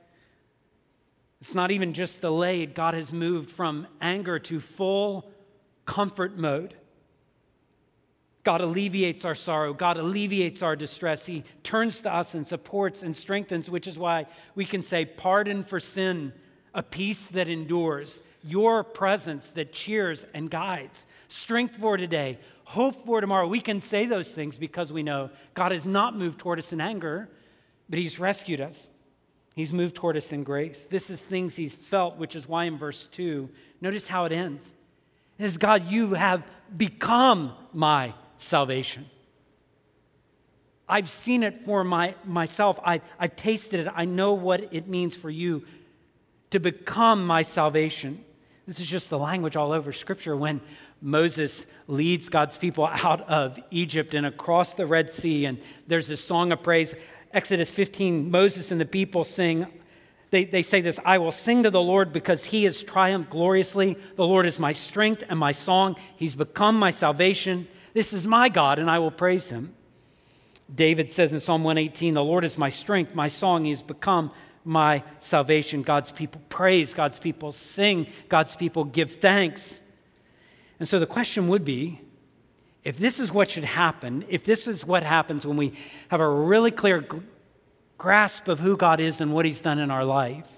It's 1.40 1.54
not 1.54 1.70
even 1.70 1.92
just 1.92 2.20
delayed. 2.20 2.74
God 2.74 2.94
has 2.94 3.12
moved 3.12 3.50
from 3.50 3.86
anger 4.00 4.38
to 4.40 4.60
full 4.60 5.31
comfort 5.84 6.36
mode. 6.36 6.74
God 8.44 8.60
alleviates 8.60 9.24
our 9.24 9.34
sorrow. 9.34 9.72
God 9.72 9.96
alleviates 9.96 10.62
our 10.62 10.74
distress. 10.74 11.26
He 11.26 11.44
turns 11.62 12.00
to 12.00 12.12
us 12.12 12.34
and 12.34 12.46
supports 12.46 13.02
and 13.02 13.16
strengthens, 13.16 13.70
which 13.70 13.86
is 13.86 13.98
why 13.98 14.26
we 14.54 14.64
can 14.64 14.82
say, 14.82 15.04
Pardon 15.04 15.62
for 15.62 15.78
sin, 15.78 16.32
a 16.74 16.82
peace 16.82 17.28
that 17.28 17.48
endures 17.48 18.20
your 18.42 18.82
presence 18.82 19.52
that 19.52 19.72
cheers 19.72 20.24
and 20.34 20.50
guides, 20.50 21.06
strength 21.28 21.76
for 21.76 21.96
today, 21.96 22.38
hope 22.64 23.06
for 23.06 23.20
tomorrow. 23.20 23.46
We 23.46 23.60
can 23.60 23.80
say 23.80 24.06
those 24.06 24.32
things 24.32 24.58
because 24.58 24.92
we 24.92 25.02
know 25.02 25.30
God 25.54 25.72
has 25.72 25.86
not 25.86 26.16
moved 26.16 26.40
toward 26.40 26.58
us 26.58 26.72
in 26.72 26.80
anger, 26.80 27.28
but 27.88 27.98
He's 27.98 28.18
rescued 28.18 28.60
us. 28.60 28.88
He's 29.54 29.72
moved 29.72 29.94
toward 29.94 30.16
us 30.16 30.32
in 30.32 30.44
grace. 30.44 30.86
This 30.90 31.10
is 31.10 31.20
things 31.20 31.54
He's 31.54 31.74
felt, 31.74 32.16
which 32.16 32.34
is 32.34 32.48
why 32.48 32.64
in 32.64 32.76
verse 32.76 33.06
2, 33.12 33.48
notice 33.80 34.08
how 34.08 34.24
it 34.24 34.32
ends. 34.32 34.72
Says, 35.42 35.58
God, 35.58 35.90
you 35.90 36.14
have 36.14 36.42
become 36.76 37.52
my 37.72 38.14
salvation. 38.38 39.06
I've 40.88 41.08
seen 41.08 41.42
it 41.42 41.62
for 41.62 41.84
my, 41.84 42.14
myself. 42.24 42.78
I, 42.84 43.00
I've 43.18 43.34
tasted 43.34 43.80
it. 43.80 43.92
I 43.94 44.04
know 44.04 44.34
what 44.34 44.72
it 44.72 44.88
means 44.88 45.16
for 45.16 45.30
you 45.30 45.64
to 46.50 46.60
become 46.60 47.26
my 47.26 47.42
salvation. 47.42 48.24
This 48.66 48.78
is 48.78 48.86
just 48.86 49.10
the 49.10 49.18
language 49.18 49.56
all 49.56 49.72
over 49.72 49.92
Scripture 49.92 50.36
when 50.36 50.60
Moses 51.00 51.66
leads 51.88 52.28
God's 52.28 52.56
people 52.56 52.86
out 52.86 53.22
of 53.22 53.58
Egypt 53.70 54.14
and 54.14 54.26
across 54.26 54.74
the 54.74 54.86
Red 54.86 55.10
Sea. 55.10 55.46
And 55.46 55.58
there's 55.86 56.06
this 56.06 56.22
song 56.22 56.52
of 56.52 56.62
praise. 56.62 56.94
Exodus 57.32 57.72
15, 57.72 58.30
Moses 58.30 58.70
and 58.70 58.80
the 58.80 58.86
people 58.86 59.24
sing, 59.24 59.66
they, 60.32 60.44
they 60.44 60.62
say 60.62 60.80
this 60.80 60.98
I 61.04 61.18
will 61.18 61.30
sing 61.30 61.62
to 61.62 61.70
the 61.70 61.80
Lord 61.80 62.12
because 62.12 62.42
he 62.42 62.64
has 62.64 62.82
triumphed 62.82 63.30
gloriously. 63.30 63.98
The 64.16 64.26
Lord 64.26 64.46
is 64.46 64.58
my 64.58 64.72
strength 64.72 65.22
and 65.28 65.38
my 65.38 65.52
song. 65.52 65.94
He's 66.16 66.34
become 66.34 66.78
my 66.78 66.90
salvation. 66.90 67.68
This 67.92 68.14
is 68.14 68.26
my 68.26 68.48
God, 68.48 68.78
and 68.78 68.90
I 68.90 68.98
will 68.98 69.10
praise 69.10 69.50
him. 69.50 69.74
David 70.74 71.12
says 71.12 71.34
in 71.34 71.40
Psalm 71.40 71.62
118, 71.62 72.14
The 72.14 72.24
Lord 72.24 72.44
is 72.44 72.56
my 72.56 72.70
strength, 72.70 73.14
my 73.14 73.28
song. 73.28 73.64
He 73.64 73.70
has 73.70 73.82
become 73.82 74.30
my 74.64 75.04
salvation. 75.18 75.82
God's 75.82 76.10
people 76.10 76.40
praise, 76.48 76.94
God's 76.94 77.18
people 77.18 77.52
sing, 77.52 78.06
God's 78.30 78.56
people 78.56 78.84
give 78.84 79.12
thanks. 79.12 79.80
And 80.80 80.88
so 80.88 80.98
the 80.98 81.06
question 81.06 81.48
would 81.48 81.64
be 81.64 82.00
if 82.84 82.96
this 82.96 83.20
is 83.20 83.30
what 83.30 83.50
should 83.50 83.64
happen, 83.64 84.24
if 84.28 84.44
this 84.44 84.66
is 84.66 84.82
what 84.82 85.02
happens 85.02 85.46
when 85.46 85.58
we 85.58 85.74
have 86.08 86.20
a 86.20 86.28
really 86.28 86.70
clear 86.70 87.04
grasp 88.02 88.48
of 88.48 88.58
who 88.58 88.76
God 88.76 88.98
is 88.98 89.20
and 89.20 89.32
what 89.32 89.46
He's 89.46 89.60
done 89.60 89.78
in 89.78 89.88
our 89.88 90.04
life, 90.04 90.50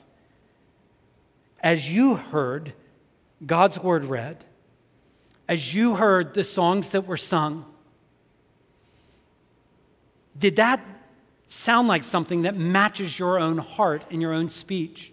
as 1.60 1.92
you 1.92 2.16
heard 2.16 2.72
God's 3.44 3.78
word 3.78 4.06
read, 4.06 4.42
as 5.46 5.74
you 5.74 5.94
heard 5.94 6.32
the 6.32 6.42
songs 6.42 6.90
that 6.90 7.06
were 7.06 7.18
sung, 7.18 7.66
did 10.38 10.56
that 10.56 10.80
sound 11.48 11.86
like 11.86 12.02
something 12.02 12.42
that 12.42 12.56
matches 12.56 13.18
your 13.18 13.38
own 13.38 13.58
heart 13.58 14.06
and 14.10 14.22
your 14.22 14.32
own 14.32 14.48
speech? 14.48 15.12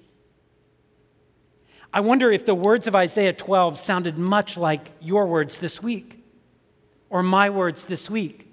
I 1.93 1.99
wonder 1.99 2.31
if 2.31 2.45
the 2.45 2.55
words 2.55 2.87
of 2.87 2.95
Isaiah 2.95 3.33
12 3.33 3.77
sounded 3.77 4.17
much 4.17 4.55
like 4.55 4.89
your 5.01 5.25
words 5.27 5.57
this 5.57 5.83
week 5.83 6.23
or 7.09 7.23
my 7.23 7.49
words 7.49 7.83
this 7.83 8.09
week. 8.09 8.47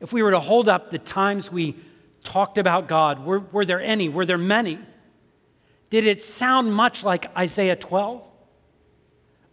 If 0.00 0.10
we 0.10 0.22
were 0.22 0.30
to 0.30 0.40
hold 0.40 0.70
up 0.70 0.90
the 0.90 0.98
times 0.98 1.52
we 1.52 1.76
talked 2.24 2.58
about 2.58 2.88
God, 2.88 3.24
were, 3.24 3.40
were 3.40 3.64
there 3.64 3.80
any? 3.80 4.08
Were 4.08 4.26
there 4.26 4.38
many? 4.38 4.78
Did 5.90 6.06
it 6.06 6.22
sound 6.22 6.72
much 6.72 7.02
like 7.02 7.26
Isaiah 7.36 7.76
12? 7.76 8.26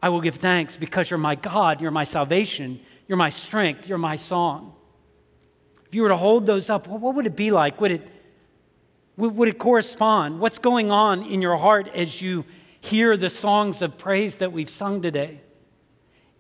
I 0.02 0.10
will 0.10 0.22
give 0.22 0.36
thanks 0.36 0.78
because 0.78 1.10
you're 1.10 1.18
my 1.18 1.36
God, 1.36 1.82
you're 1.82 1.92
my 1.92 2.04
salvation, 2.04 2.80
you're 3.08 3.18
my 3.18 3.32
strength, 3.32 3.88
you're 3.88 3.98
my 3.98 4.16
song. 4.16 4.74
If 5.88 5.96
you 5.96 6.04
were 6.04 6.10
to 6.10 6.18
hold 6.18 6.46
those 6.46 6.70
up, 6.70 6.88
what 6.88 7.16
would 7.16 7.26
it 7.26 7.36
be 7.36 7.50
like? 7.50 7.82
Would 7.82 7.92
it, 7.92 8.08
would 9.16 9.48
it 9.48 9.58
correspond? 9.58 10.40
What's 10.40 10.60
going 10.60 10.92
on 10.92 11.24
in 11.24 11.42
your 11.42 11.58
heart 11.58 11.90
as 11.96 12.22
you 12.22 12.46
hear 12.82 13.18
the 13.18 13.30
songs 13.30 13.82
of 13.82 13.98
praise 13.98 14.38
that 14.38 14.52
we've 14.52 14.70
sung 14.70 15.02
today? 15.02 15.42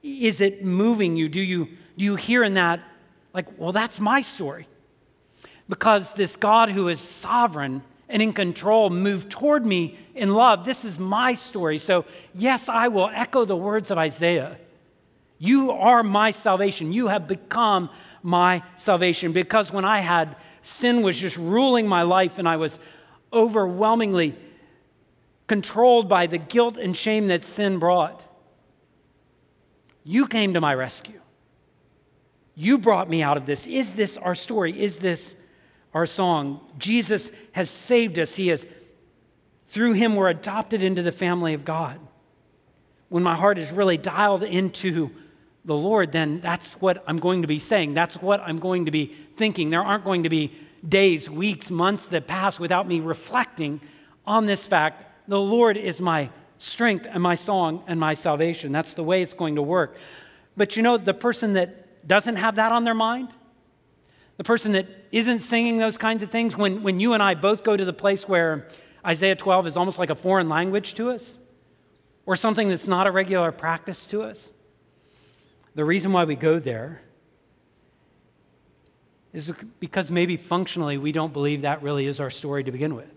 Is 0.03 0.41
it 0.41 0.63
moving 0.63 1.15
you? 1.15 1.27
Do 1.27 1.41
you, 1.41 1.65
do 1.97 2.05
you 2.05 2.15
hear 2.15 2.43
in 2.43 2.53
that, 2.55 2.81
like, 3.33 3.57
well, 3.57 3.71
that's 3.71 3.99
my 3.99 4.21
story? 4.21 4.67
Because 5.69 6.13
this 6.13 6.35
God 6.35 6.69
who 6.69 6.87
is 6.87 6.99
sovereign 6.99 7.83
and 8.09 8.21
in 8.21 8.33
control 8.33 8.89
moved 8.89 9.29
toward 9.29 9.65
me 9.65 9.97
in 10.15 10.33
love. 10.33 10.65
This 10.65 10.85
is 10.85 10.97
my 10.97 11.33
story. 11.33 11.77
So, 11.77 12.05
yes, 12.33 12.69
I 12.69 12.87
will 12.87 13.09
echo 13.13 13.45
the 13.45 13.55
words 13.55 13.91
of 13.91 13.97
Isaiah. 13.97 14.57
You 15.39 15.71
are 15.71 16.03
my 16.03 16.31
salvation. 16.31 16.93
You 16.93 17.07
have 17.07 17.27
become 17.27 17.89
my 18.23 18.63
salvation. 18.75 19.33
Because 19.33 19.71
when 19.71 19.85
I 19.85 19.99
had 19.99 20.35
sin 20.61 21.01
was 21.01 21.17
just 21.17 21.37
ruling 21.37 21.87
my 21.87 22.03
life 22.03 22.39
and 22.39 22.47
I 22.47 22.57
was 22.57 22.79
overwhelmingly 23.31 24.35
controlled 25.47 26.09
by 26.09 26.27
the 26.27 26.37
guilt 26.37 26.77
and 26.77 26.95
shame 26.95 27.27
that 27.27 27.43
sin 27.43 27.77
brought, 27.77 28.21
you 30.03 30.27
came 30.27 30.53
to 30.53 30.61
my 30.61 30.73
rescue. 30.73 31.19
You 32.55 32.77
brought 32.77 33.09
me 33.09 33.21
out 33.21 33.37
of 33.37 33.45
this. 33.45 33.67
Is 33.67 33.93
this 33.93 34.17
our 34.17 34.33
story? 34.33 34.81
Is 34.81 34.99
this 34.99 35.35
our 35.93 36.05
song? 36.05 36.59
Jesus 36.77 37.31
has 37.51 37.69
saved 37.69 38.19
us. 38.19 38.35
He 38.35 38.47
has, 38.49 38.65
through 39.67 39.93
him, 39.93 40.15
we're 40.15 40.29
adopted 40.29 40.81
into 40.81 41.01
the 41.01 41.11
family 41.11 41.53
of 41.53 41.65
God. 41.65 41.99
When 43.09 43.23
my 43.23 43.35
heart 43.35 43.57
is 43.57 43.71
really 43.71 43.97
dialed 43.97 44.43
into 44.43 45.09
the 45.65 45.75
Lord, 45.75 46.11
then 46.11 46.39
that's 46.39 46.73
what 46.73 47.03
I'm 47.07 47.17
going 47.17 47.41
to 47.41 47.47
be 47.47 47.59
saying. 47.59 47.93
That's 47.93 48.15
what 48.17 48.41
I'm 48.41 48.59
going 48.59 48.85
to 48.85 48.91
be 48.91 49.15
thinking. 49.35 49.69
There 49.69 49.83
aren't 49.83 50.03
going 50.03 50.23
to 50.23 50.29
be 50.29 50.53
days, 50.87 51.29
weeks, 51.29 51.69
months 51.69 52.07
that 52.07 52.27
pass 52.27 52.59
without 52.59 52.87
me 52.87 52.99
reflecting 52.99 53.81
on 54.25 54.45
this 54.45 54.65
fact 54.67 55.03
the 55.27 55.39
Lord 55.39 55.77
is 55.77 55.99
my 55.99 56.29
strength 56.57 57.05
and 57.09 57.21
my 57.21 57.35
song 57.35 57.83
and 57.87 57.99
my 57.99 58.13
salvation. 58.13 58.71
That's 58.71 58.93
the 58.93 59.03
way 59.03 59.21
it's 59.21 59.33
going 59.33 59.55
to 59.55 59.61
work. 59.61 59.97
But 60.55 60.75
you 60.75 60.83
know, 60.83 60.97
the 60.97 61.13
person 61.13 61.53
that 61.53 62.07
doesn't 62.07 62.37
have 62.37 62.55
that 62.55 62.71
on 62.71 62.83
their 62.83 62.93
mind, 62.93 63.29
the 64.37 64.43
person 64.43 64.71
that 64.73 64.87
isn't 65.11 65.39
singing 65.39 65.77
those 65.77 65.97
kinds 65.97 66.23
of 66.23 66.31
things, 66.31 66.55
when, 66.55 66.83
when 66.83 66.99
you 66.99 67.13
and 67.13 67.21
I 67.21 67.33
both 67.33 67.63
go 67.63 67.75
to 67.75 67.83
the 67.83 67.93
place 67.93 68.27
where 68.27 68.67
Isaiah 69.05 69.35
12 69.35 69.67
is 69.67 69.77
almost 69.77 69.99
like 69.99 70.09
a 70.09 70.15
foreign 70.15 70.47
language 70.47 70.93
to 70.95 71.09
us, 71.09 71.39
or 72.25 72.35
something 72.35 72.69
that's 72.69 72.87
not 72.87 73.07
a 73.07 73.11
regular 73.11 73.51
practice 73.51 74.05
to 74.07 74.21
us, 74.21 74.51
the 75.75 75.83
reason 75.83 76.11
why 76.11 76.23
we 76.23 76.35
go 76.35 76.59
there 76.59 77.01
is 79.33 79.51
because 79.79 80.09
maybe 80.09 80.37
functionally 80.37 80.97
we 80.97 81.11
don't 81.11 81.33
believe 81.33 81.61
that 81.61 81.81
really 81.83 82.07
is 82.07 82.19
our 82.19 82.29
story 82.29 82.63
to 82.63 82.71
begin 82.71 82.95
with. 82.95 83.09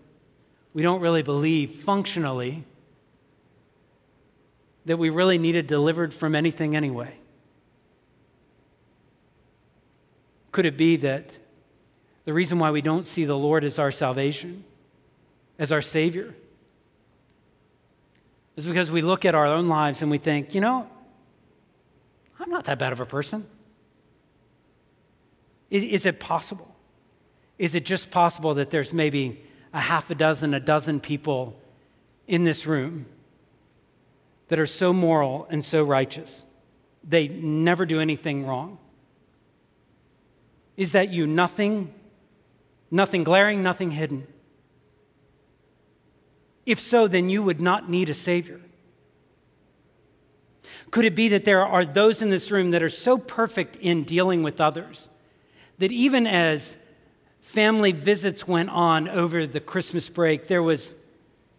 We 0.73 0.81
don't 0.81 1.01
really 1.01 1.23
believe 1.23 1.71
functionally 1.71 2.63
that 4.85 4.97
we 4.97 5.09
really 5.09 5.37
needed 5.37 5.67
delivered 5.67 6.13
from 6.13 6.35
anything 6.35 6.75
anyway. 6.75 7.15
Could 10.51 10.65
it 10.65 10.77
be 10.77 10.97
that 10.97 11.31
the 12.25 12.33
reason 12.33 12.59
why 12.59 12.71
we 12.71 12.81
don't 12.81 13.07
see 13.07 13.25
the 13.25 13.37
Lord 13.37 13.63
as 13.63 13.79
our 13.79 13.91
salvation, 13.91 14.63
as 15.57 15.71
our 15.71 15.81
Savior, 15.81 16.35
is 18.55 18.65
because 18.65 18.91
we 18.91 19.01
look 19.01 19.25
at 19.25 19.33
our 19.33 19.47
own 19.47 19.69
lives 19.69 20.01
and 20.01 20.11
we 20.11 20.17
think, 20.17 20.53
you 20.53 20.61
know, 20.61 20.87
I'm 22.39 22.49
not 22.49 22.65
that 22.65 22.79
bad 22.79 22.91
of 22.91 22.99
a 22.99 23.05
person. 23.05 23.45
Is, 25.69 25.83
is, 25.83 26.05
it 26.05 26.19
possible? 26.19 26.75
Is 27.57 27.75
it 27.75 27.85
just 27.85 28.11
possible 28.11 28.55
that 28.55 28.71
there's 28.71 28.93
maybe 28.93 29.43
a 29.73 29.79
half 29.79 30.09
a 30.09 30.15
dozen, 30.15 30.53
a 30.53 30.59
dozen 30.59 30.99
people 30.99 31.57
in 32.27 32.43
this 32.43 32.65
room 32.65 33.05
that 34.49 34.59
are 34.59 34.67
so 34.67 34.91
moral 34.91 35.47
and 35.49 35.63
so 35.63 35.83
righteous? 35.83 36.43
They 37.07 37.29
never 37.29 37.85
do 37.85 37.99
anything 37.99 38.45
wrong. 38.45 38.79
Is 40.77 40.93
that 40.93 41.09
you? 41.09 41.27
Nothing, 41.27 41.93
nothing 42.89 43.23
glaring, 43.23 43.61
nothing 43.61 43.91
hidden. 43.91 44.27
If 46.65 46.79
so, 46.79 47.07
then 47.07 47.29
you 47.29 47.43
would 47.43 47.59
not 47.59 47.89
need 47.89 48.09
a 48.09 48.13
Savior. 48.13 48.61
Could 50.91 51.05
it 51.05 51.15
be 51.15 51.29
that 51.29 51.45
there 51.45 51.65
are 51.65 51.85
those 51.85 52.21
in 52.21 52.29
this 52.29 52.51
room 52.51 52.71
that 52.71 52.83
are 52.83 52.89
so 52.89 53.17
perfect 53.17 53.77
in 53.77 54.03
dealing 54.03 54.43
with 54.43 54.59
others 54.59 55.09
that 55.79 55.91
even 55.91 56.27
as 56.27 56.75
family 57.39 57.91
visits 57.91 58.47
went 58.47 58.69
on 58.69 59.07
over 59.07 59.47
the 59.47 59.59
Christmas 59.59 60.09
break, 60.09 60.47
there 60.47 60.61
was, 60.61 60.93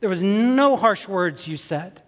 there 0.00 0.08
was 0.08 0.22
no 0.22 0.76
harsh 0.76 1.08
words 1.08 1.48
you 1.48 1.56
said, 1.56 2.00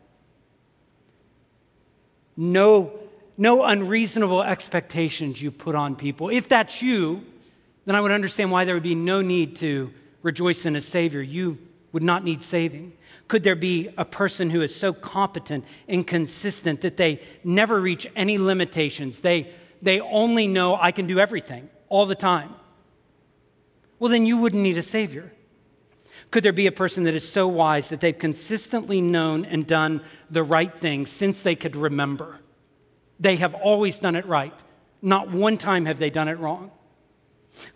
no, 2.36 2.98
no 3.36 3.64
unreasonable 3.64 4.42
expectations 4.42 5.42
you 5.42 5.50
put 5.50 5.74
on 5.74 5.96
people? 5.96 6.28
If 6.28 6.48
that's 6.48 6.82
you, 6.82 7.24
then 7.84 7.94
I 7.94 8.00
would 8.00 8.12
understand 8.12 8.50
why 8.50 8.64
there 8.64 8.74
would 8.74 8.82
be 8.82 8.94
no 8.94 9.20
need 9.20 9.56
to 9.56 9.92
rejoice 10.22 10.64
in 10.64 10.76
a 10.76 10.80
Savior. 10.80 11.20
You 11.20 11.58
would 11.92 12.02
not 12.02 12.24
need 12.24 12.42
saving. 12.42 12.92
Could 13.28 13.42
there 13.42 13.56
be 13.56 13.90
a 13.96 14.04
person 14.04 14.50
who 14.50 14.62
is 14.62 14.74
so 14.74 14.92
competent 14.92 15.64
and 15.88 16.06
consistent 16.06 16.80
that 16.82 16.96
they 16.96 17.20
never 17.42 17.80
reach 17.80 18.06
any 18.16 18.38
limitations? 18.38 19.20
They, 19.20 19.50
they 19.80 20.00
only 20.00 20.46
know 20.46 20.76
I 20.76 20.92
can 20.92 21.06
do 21.06 21.18
everything 21.18 21.68
all 21.88 22.06
the 22.06 22.14
time. 22.14 22.54
Well, 23.98 24.10
then 24.10 24.26
you 24.26 24.38
wouldn't 24.38 24.62
need 24.62 24.76
a 24.76 24.82
Savior. 24.82 25.32
Could 26.30 26.42
there 26.42 26.52
be 26.52 26.66
a 26.66 26.72
person 26.72 27.04
that 27.04 27.14
is 27.14 27.26
so 27.26 27.46
wise 27.46 27.88
that 27.88 28.00
they've 28.00 28.18
consistently 28.18 29.00
known 29.00 29.44
and 29.44 29.66
done 29.66 30.02
the 30.30 30.42
right 30.42 30.76
thing 30.76 31.06
since 31.06 31.40
they 31.40 31.54
could 31.54 31.76
remember? 31.76 32.40
They 33.20 33.36
have 33.36 33.54
always 33.54 33.98
done 33.98 34.16
it 34.16 34.26
right. 34.26 34.54
Not 35.02 35.30
one 35.30 35.58
time 35.58 35.86
have 35.86 35.98
they 35.98 36.10
done 36.10 36.28
it 36.28 36.38
wrong. 36.38 36.70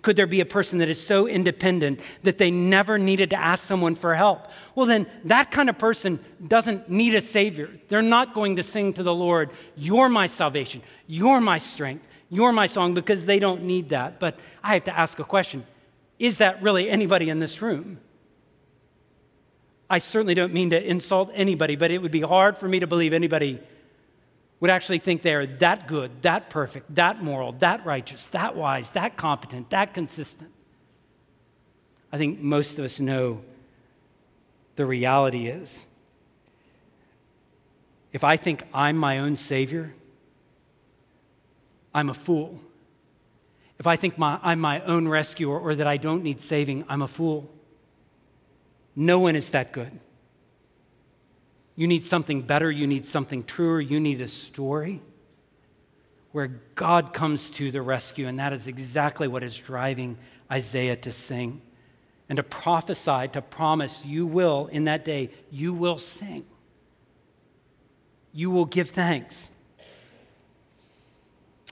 Could 0.03 0.17
there 0.17 0.27
be 0.27 0.41
a 0.41 0.47
person 0.47 0.79
that 0.79 0.89
is 0.89 1.01
so 1.01 1.29
independent 1.29 2.01
that 2.23 2.39
they 2.39 2.51
never 2.51 2.99
needed 2.99 3.31
to 3.31 3.37
ask 3.37 3.65
someone 3.65 3.95
for 3.95 4.15
help? 4.15 4.49
Well, 4.75 4.87
then 4.87 5.07
that 5.25 5.51
kind 5.51 5.69
of 5.69 5.79
person 5.79 6.19
doesn't 6.47 6.89
need 6.89 7.15
a 7.15 7.21
Savior. 7.21 7.71
They're 7.89 8.03
not 8.03 8.35
going 8.35 8.57
to 8.57 8.63
sing 8.63 8.93
to 8.95 9.03
the 9.03 9.15
Lord, 9.15 9.51
You're 9.77 10.09
my 10.09 10.27
salvation, 10.27 10.83
you're 11.07 11.41
my 11.41 11.59
strength, 11.59 12.07
you're 12.29 12.53
my 12.53 12.67
song, 12.67 12.95
because 12.95 13.25
they 13.25 13.39
don't 13.39 13.63
need 13.63 13.91
that. 13.91 14.19
But 14.19 14.39
I 14.65 14.75
have 14.75 14.85
to 14.85 14.99
ask 14.99 15.19
a 15.19 15.25
question 15.25 15.65
Is 16.19 16.39
that 16.39 16.61
really 16.63 16.91
anybody 16.91 17.31
in 17.31 17.39
this 17.39 17.63
room? 17.63 18.01
I 19.91 20.01
certainly 20.01 20.35
don't 20.35 20.53
mean 20.53 20.71
to 20.71 20.83
insult 20.83 21.31
anybody, 21.35 21.77
but 21.77 21.91
it 21.91 22.03
would 22.03 22.11
be 22.11 22.21
hard 22.21 22.59
for 22.59 22.69
me 22.69 22.81
to 22.81 22.87
believe 22.87 23.13
anybody 23.13 23.61
would 24.61 24.71
actually 24.71 24.99
think 24.99 25.23
they 25.23 25.35
are 25.35 25.47
that 25.47 25.87
good, 25.87 26.23
that 26.23 26.51
perfect, 26.51 26.95
that 26.95 27.23
moral, 27.23 27.53
that 27.53 27.85
righteous, 27.87 28.27
that 28.29 28.57
wise, 28.57 28.91
that 28.91 29.17
competent, 29.17 29.71
that 29.71 29.95
consistent. 29.95 30.51
I 32.13 32.19
think 32.19 32.41
most 32.41 32.79
of 32.79 32.85
us 32.85 32.99
know 32.99 33.43
the 34.77 34.87
reality 34.87 35.47
is 35.47 35.87
if 38.13 38.25
I 38.25 38.37
think 38.37 38.63
I'm 38.73 38.97
my 38.97 39.19
own 39.19 39.37
Savior, 39.37 39.95
I'm 41.95 42.09
a 42.09 42.15
fool. 42.15 42.61
If 43.79 43.87
I 43.87 43.97
think 43.97 44.19
my, 44.19 44.41
I'm 44.43 44.61
my 44.61 44.81
own 44.83 45.07
rescuer 45.07 45.59
or 45.59 45.75
that 45.75 45.87
I 45.87 45.99
don't 45.99 46.23
need 46.23 46.41
saving, 46.41 46.85
I'm 46.89 47.03
a 47.03 47.09
fool. 47.09 47.49
No 48.97 49.21
one 49.21 49.37
is 49.37 49.51
that 49.51 49.73
good. 49.73 50.01
You 51.79 51.87
need 51.87 52.05
something 52.05 52.43
better. 52.43 52.73
You 52.73 52.89
need 52.89 53.07
something 53.07 53.45
truer. 53.45 53.81
You 53.81 54.01
need 54.01 54.21
a 54.21 54.27
story. 54.27 55.01
where 56.33 56.49
God 56.75 57.13
comes 57.13 57.51
to 57.51 57.71
the 57.71 57.81
rescue. 57.81 58.27
And 58.27 58.41
that 58.41 58.53
is 58.53 58.67
exactly 58.67 59.29
what 59.29 59.45
is 59.45 59.57
driving 59.57 60.19
Isaiah 60.51 60.97
to 60.97 61.13
sing 61.13 61.63
and 62.29 62.37
to 62.37 62.43
prophesy, 62.43 63.29
to 63.29 63.41
promise, 63.41 64.05
you 64.05 64.27
will, 64.27 64.67
in 64.67 64.85
that 64.85 65.05
day, 65.05 65.31
you 65.51 65.73
will 65.73 65.99
sing. 65.99 66.45
You 68.33 68.51
will 68.51 68.67
give 68.67 68.91
thanks. 68.91 69.51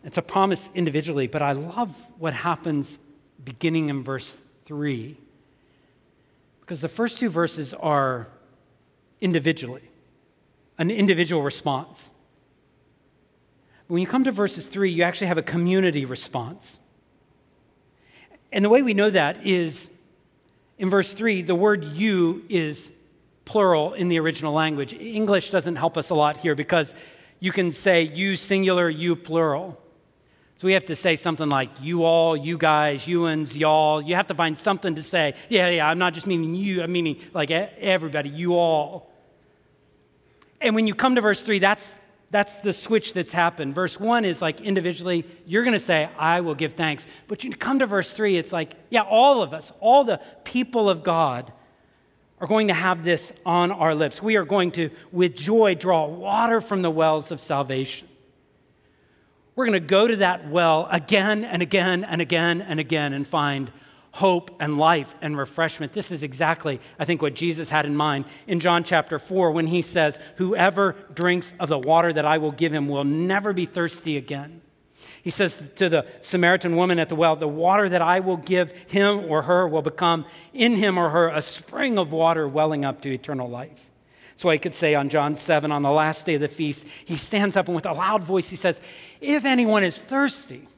It's 0.05 0.19
a 0.19 0.23
promise 0.23 0.71
individually, 0.73 1.27
but 1.27 1.43
I 1.43 1.53
love 1.53 1.95
what 2.17 2.33
happens 2.33 2.99
beginning 3.45 3.89
in 3.89 4.05
verse 4.05 4.41
3 4.67 5.17
because 6.61 6.81
the 6.81 6.89
first 6.89 7.19
two 7.19 7.29
verses 7.29 7.75
are 7.75 8.29
individually, 9.21 9.89
an 10.78 10.90
individual 10.90 11.42
response. 11.42 12.11
When 13.88 14.00
you 14.00 14.06
come 14.06 14.25
to 14.25 14.33
verses 14.33 14.66
3, 14.66 14.90
you 14.90 15.02
actually 15.04 15.28
have 15.28 15.38
a 15.38 15.42
community 15.42 16.04
response. 16.04 16.78
And 18.52 18.64
the 18.64 18.68
way 18.68 18.83
we 18.83 18.95
know 18.95 19.11
that 19.11 19.47
is 19.47 19.88
in 20.78 20.90
verse 20.90 21.12
3, 21.12 21.42
the 21.42 21.54
word 21.54 21.85
you 21.85 22.45
is 22.49 22.90
plural 23.45 23.95
in 23.95 24.09
the 24.09 24.18
original 24.18 24.52
language. 24.52 24.92
English 24.92 25.50
doesn't 25.50 25.76
help 25.76 25.97
us 25.97 26.11
a 26.11 26.14
lot 26.14 26.37
here 26.38 26.54
because 26.54 26.95
you 27.38 27.52
can 27.52 27.73
say 27.73 28.02
you 28.02 28.37
singular, 28.37 28.88
you 28.88 29.14
plural. 29.14 29.80
So 30.56 30.66
we 30.66 30.73
have 30.73 30.87
to 30.87 30.97
say 30.97 31.16
something 31.16 31.49
like 31.49 31.68
you 31.83 32.04
all, 32.04 32.37
you 32.37 32.56
guys, 32.56 33.06
you 33.06 33.26
uns, 33.26 33.56
y'all. 33.56 34.00
You 34.00 34.14
have 34.14 34.26
to 34.28 34.35
find 34.35 34.56
something 34.56 34.95
to 34.95 35.02
say. 35.02 35.35
Yeah, 35.49 35.68
yeah, 35.68 35.88
I'm 35.88 35.99
not 35.99 36.14
just 36.14 36.26
meaning 36.26 36.54
you, 36.54 36.83
I'm 36.83 36.90
meaning 36.90 37.21
like 37.35 37.50
everybody, 37.50 38.30
you 38.30 38.54
all. 38.54 39.11
And 40.61 40.75
when 40.75 40.87
you 40.87 40.95
come 40.95 41.15
to 41.15 41.21
verse 41.21 41.43
3, 41.43 41.59
that's 41.59 41.93
that's 42.31 42.57
the 42.57 42.73
switch 42.73 43.13
that's 43.13 43.33
happened. 43.33 43.75
Verse 43.75 44.01
1 44.01 44.25
is 44.25 44.43
like 44.43 44.61
individually, 44.61 45.25
you're 45.47 45.63
going 45.63 45.75
to 45.75 45.81
say, 45.81 46.11
I 46.19 46.41
will 46.41 46.55
give 46.55 46.73
thanks. 46.73 47.07
But 47.29 47.45
you 47.45 47.53
come 47.53 47.79
to 47.79 47.87
verse 47.87 48.11
3, 48.11 48.37
it's 48.37 48.53
like, 48.53 48.75
yeah, 48.91 49.03
all 49.03 49.43
of 49.43 49.53
us, 49.53 49.73
all 49.81 50.05
the 50.05 50.21
people 50.45 50.91
of 50.91 51.05
God 51.05 51.53
are 52.41 52.47
going 52.47 52.69
to 52.69 52.75
have 52.75 53.05
this 53.05 53.33
on 53.47 53.71
our 53.71 53.95
lips. 53.95 54.21
We 54.21 54.37
are 54.37 54.45
going 54.45 54.73
to, 54.73 54.91
with 55.13 55.37
joy, 55.37 55.77
draw 55.77 56.07
water 56.07 56.61
from 56.61 56.83
the 56.83 56.91
wells 56.91 57.31
of 57.31 57.41
salvation. 57.41 58.09
We're 59.55 59.67
going 59.67 59.81
to 59.81 59.89
go 59.89 60.07
to 60.07 60.17
that 60.17 60.51
well 60.51 60.87
again 60.91 61.45
and 61.45 61.63
again 61.63 62.05
and 62.05 62.21
again 62.21 62.61
and 62.61 62.79
again 62.79 63.13
and 63.15 63.27
find 63.27 63.73
hope 64.16 64.50
and 64.61 64.78
life 64.78 65.14
and 65.20 65.37
refreshment. 65.37 65.92
This 65.92 66.11
is 66.11 66.23
exactly, 66.23 66.80
I 66.99 67.04
think, 67.04 67.20
what 67.20 67.35
Jesus 67.35 67.68
had 67.68 67.85
in 67.85 67.94
mind 67.94 68.25
in 68.46 68.61
John 68.61 68.82
chapter 68.82 69.18
4 69.18 69.50
when 69.50 69.66
he 69.66 69.82
says, 69.82 70.18
Whoever 70.37 70.96
drinks 71.12 71.52
of 71.61 71.68
the 71.68 71.78
water 71.78 72.12
that 72.14 72.25
I 72.25 72.38
will 72.38 72.50
give 72.50 72.73
him 72.73 72.88
will 72.88 73.04
never 73.04 73.52
be 73.52 73.66
thirsty 73.66 74.16
again. 74.16 74.62
He 75.23 75.30
says 75.30 75.61
to 75.76 75.90
the 75.90 76.06
Samaritan 76.20 76.76
woman 76.76 76.99
at 76.99 77.11
the 77.11 77.14
well, 77.14 77.37
The 77.37 77.46
water 77.46 77.90
that 77.90 78.00
I 78.00 78.20
will 78.20 78.38
give 78.38 78.73
him 78.88 79.26
or 79.28 79.42
her 79.42 79.68
will 79.68 79.82
become 79.82 80.25
in 80.54 80.76
him 80.76 80.96
or 80.96 81.11
her 81.11 81.28
a 81.28 81.42
spring 81.42 81.99
of 81.99 82.11
water 82.11 82.49
welling 82.49 82.87
up 82.87 83.02
to 83.02 83.12
eternal 83.12 83.50
life. 83.50 83.90
So 84.37 84.49
I 84.49 84.56
could 84.56 84.75
say 84.75 84.94
on 84.94 85.11
John 85.11 85.37
7, 85.37 85.70
on 85.70 85.82
the 85.82 85.90
last 85.90 86.25
day 86.25 86.37
of 86.37 86.40
the 86.40 86.49
feast, 86.49 86.87
he 87.04 87.18
stands 87.18 87.56
up 87.56 87.66
and 87.66 87.75
with 87.75 87.87
a 87.87 87.92
loud 87.92 88.23
voice 88.23 88.49
he 88.49 88.56
says, 88.56 88.80
If 89.20 89.44
anyone 89.44 89.85
is 89.85 89.99
thirsty, 89.99 90.68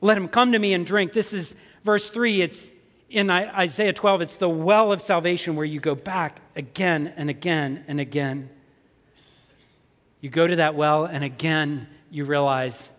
let 0.00 0.16
him 0.16 0.28
come 0.28 0.52
to 0.52 0.58
me 0.58 0.72
and 0.72 0.86
drink. 0.86 1.12
This 1.12 1.32
is 1.32 1.54
verse 1.84 2.10
3. 2.10 2.42
It's 2.42 2.68
in 3.08 3.28
Isaiah 3.28 3.92
12, 3.92 4.22
it's 4.22 4.36
the 4.36 4.48
well 4.48 4.92
of 4.92 5.02
salvation 5.02 5.56
where 5.56 5.64
you 5.64 5.80
go 5.80 5.96
back 5.96 6.40
again 6.54 7.12
and 7.16 7.28
again 7.28 7.84
and 7.88 7.98
again. 7.98 8.50
You 10.20 10.30
go 10.30 10.46
to 10.46 10.56
that 10.56 10.76
well, 10.76 11.06
and 11.06 11.24
again 11.24 11.88
you 12.10 12.24
realize 12.24 12.92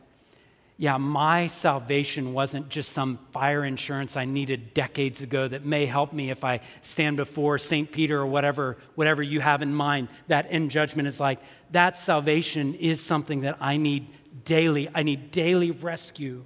yeah, 0.82 0.98
my 0.98 1.46
salvation 1.46 2.34
wasn't 2.34 2.70
just 2.70 2.92
some 2.92 3.20
fire 3.32 3.64
insurance 3.64 4.18
I 4.18 4.26
needed 4.26 4.74
decades 4.74 5.22
ago 5.22 5.48
that 5.48 5.64
may 5.64 5.86
help 5.86 6.12
me 6.12 6.32
if 6.32 6.44
I 6.44 6.62
stand 6.82 7.18
before 7.18 7.60
St. 7.60 7.92
Peter 7.92 8.20
or 8.20 8.26
whatever, 8.26 8.80
whatever 8.96 9.22
you 9.22 9.42
have 9.42 9.62
in 9.62 9.76
mind. 9.76 10.08
That 10.28 10.48
end 10.50 10.72
judgment 10.72 11.08
is 11.08 11.20
like, 11.20 11.40
that 11.70 12.00
salvation 12.00 12.74
is 12.74 13.00
something 13.00 13.42
that 13.42 13.58
I 13.62 13.78
need 13.78 14.08
daily. 14.44 14.90
I 14.96 15.04
need 15.04 15.30
daily 15.30 15.70
rescue. 15.70 16.46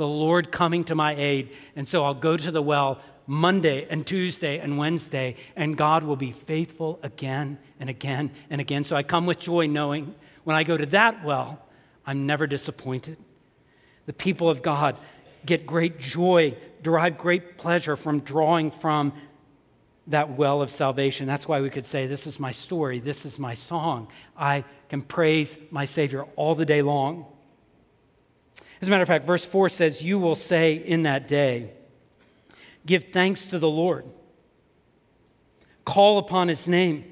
The 0.00 0.08
Lord 0.08 0.50
coming 0.50 0.84
to 0.84 0.94
my 0.94 1.14
aid. 1.14 1.50
And 1.76 1.86
so 1.86 2.06
I'll 2.06 2.14
go 2.14 2.34
to 2.34 2.50
the 2.50 2.62
well 2.62 3.02
Monday 3.26 3.86
and 3.90 4.06
Tuesday 4.06 4.58
and 4.58 4.78
Wednesday, 4.78 5.36
and 5.54 5.76
God 5.76 6.04
will 6.04 6.16
be 6.16 6.32
faithful 6.32 6.98
again 7.02 7.58
and 7.78 7.90
again 7.90 8.30
and 8.48 8.62
again. 8.62 8.82
So 8.82 8.96
I 8.96 9.02
come 9.02 9.26
with 9.26 9.38
joy 9.38 9.66
knowing 9.66 10.14
when 10.44 10.56
I 10.56 10.62
go 10.62 10.78
to 10.78 10.86
that 10.86 11.22
well, 11.22 11.62
I'm 12.06 12.24
never 12.24 12.46
disappointed. 12.46 13.18
The 14.06 14.14
people 14.14 14.48
of 14.48 14.62
God 14.62 14.96
get 15.44 15.66
great 15.66 16.00
joy, 16.00 16.56
derive 16.80 17.18
great 17.18 17.58
pleasure 17.58 17.94
from 17.94 18.20
drawing 18.20 18.70
from 18.70 19.12
that 20.06 20.34
well 20.34 20.62
of 20.62 20.70
salvation. 20.70 21.26
That's 21.26 21.46
why 21.46 21.60
we 21.60 21.68
could 21.68 21.86
say, 21.86 22.06
This 22.06 22.26
is 22.26 22.40
my 22.40 22.52
story, 22.52 23.00
this 23.00 23.26
is 23.26 23.38
my 23.38 23.52
song. 23.52 24.08
I 24.34 24.64
can 24.88 25.02
praise 25.02 25.58
my 25.70 25.84
Savior 25.84 26.22
all 26.36 26.54
the 26.54 26.64
day 26.64 26.80
long. 26.80 27.26
As 28.80 28.88
a 28.88 28.90
matter 28.90 29.02
of 29.02 29.08
fact, 29.08 29.26
verse 29.26 29.44
4 29.44 29.68
says, 29.68 30.02
You 30.02 30.18
will 30.18 30.34
say 30.34 30.74
in 30.74 31.02
that 31.04 31.28
day, 31.28 31.72
Give 32.86 33.04
thanks 33.04 33.46
to 33.48 33.58
the 33.58 33.68
Lord, 33.68 34.06
call 35.84 36.18
upon 36.18 36.48
his 36.48 36.66
name, 36.66 37.04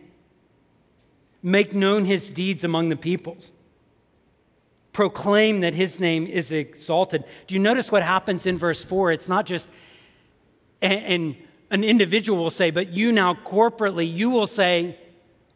make 1.42 1.74
known 1.74 2.07
his 2.07 2.31
deeds 2.31 2.64
among 2.64 2.88
the 2.88 2.96
peoples 2.96 3.52
proclaim 4.98 5.61
that 5.61 5.74
his 5.74 6.00
name 6.00 6.26
is 6.26 6.50
exalted. 6.50 7.22
Do 7.46 7.54
you 7.54 7.61
notice 7.61 7.92
what 7.92 8.02
happens 8.02 8.46
in 8.46 8.59
verse 8.59 8.83
4? 8.83 9.12
It's 9.12 9.28
not 9.28 9.46
just, 9.46 9.70
and 10.83 11.37
an 11.70 11.85
individual 11.85 12.42
will 12.42 12.50
say, 12.50 12.72
but 12.72 12.88
you 12.88 13.12
now 13.12 13.35
corporately, 13.35 14.12
you 14.12 14.28
will 14.28 14.48
say, 14.48 14.98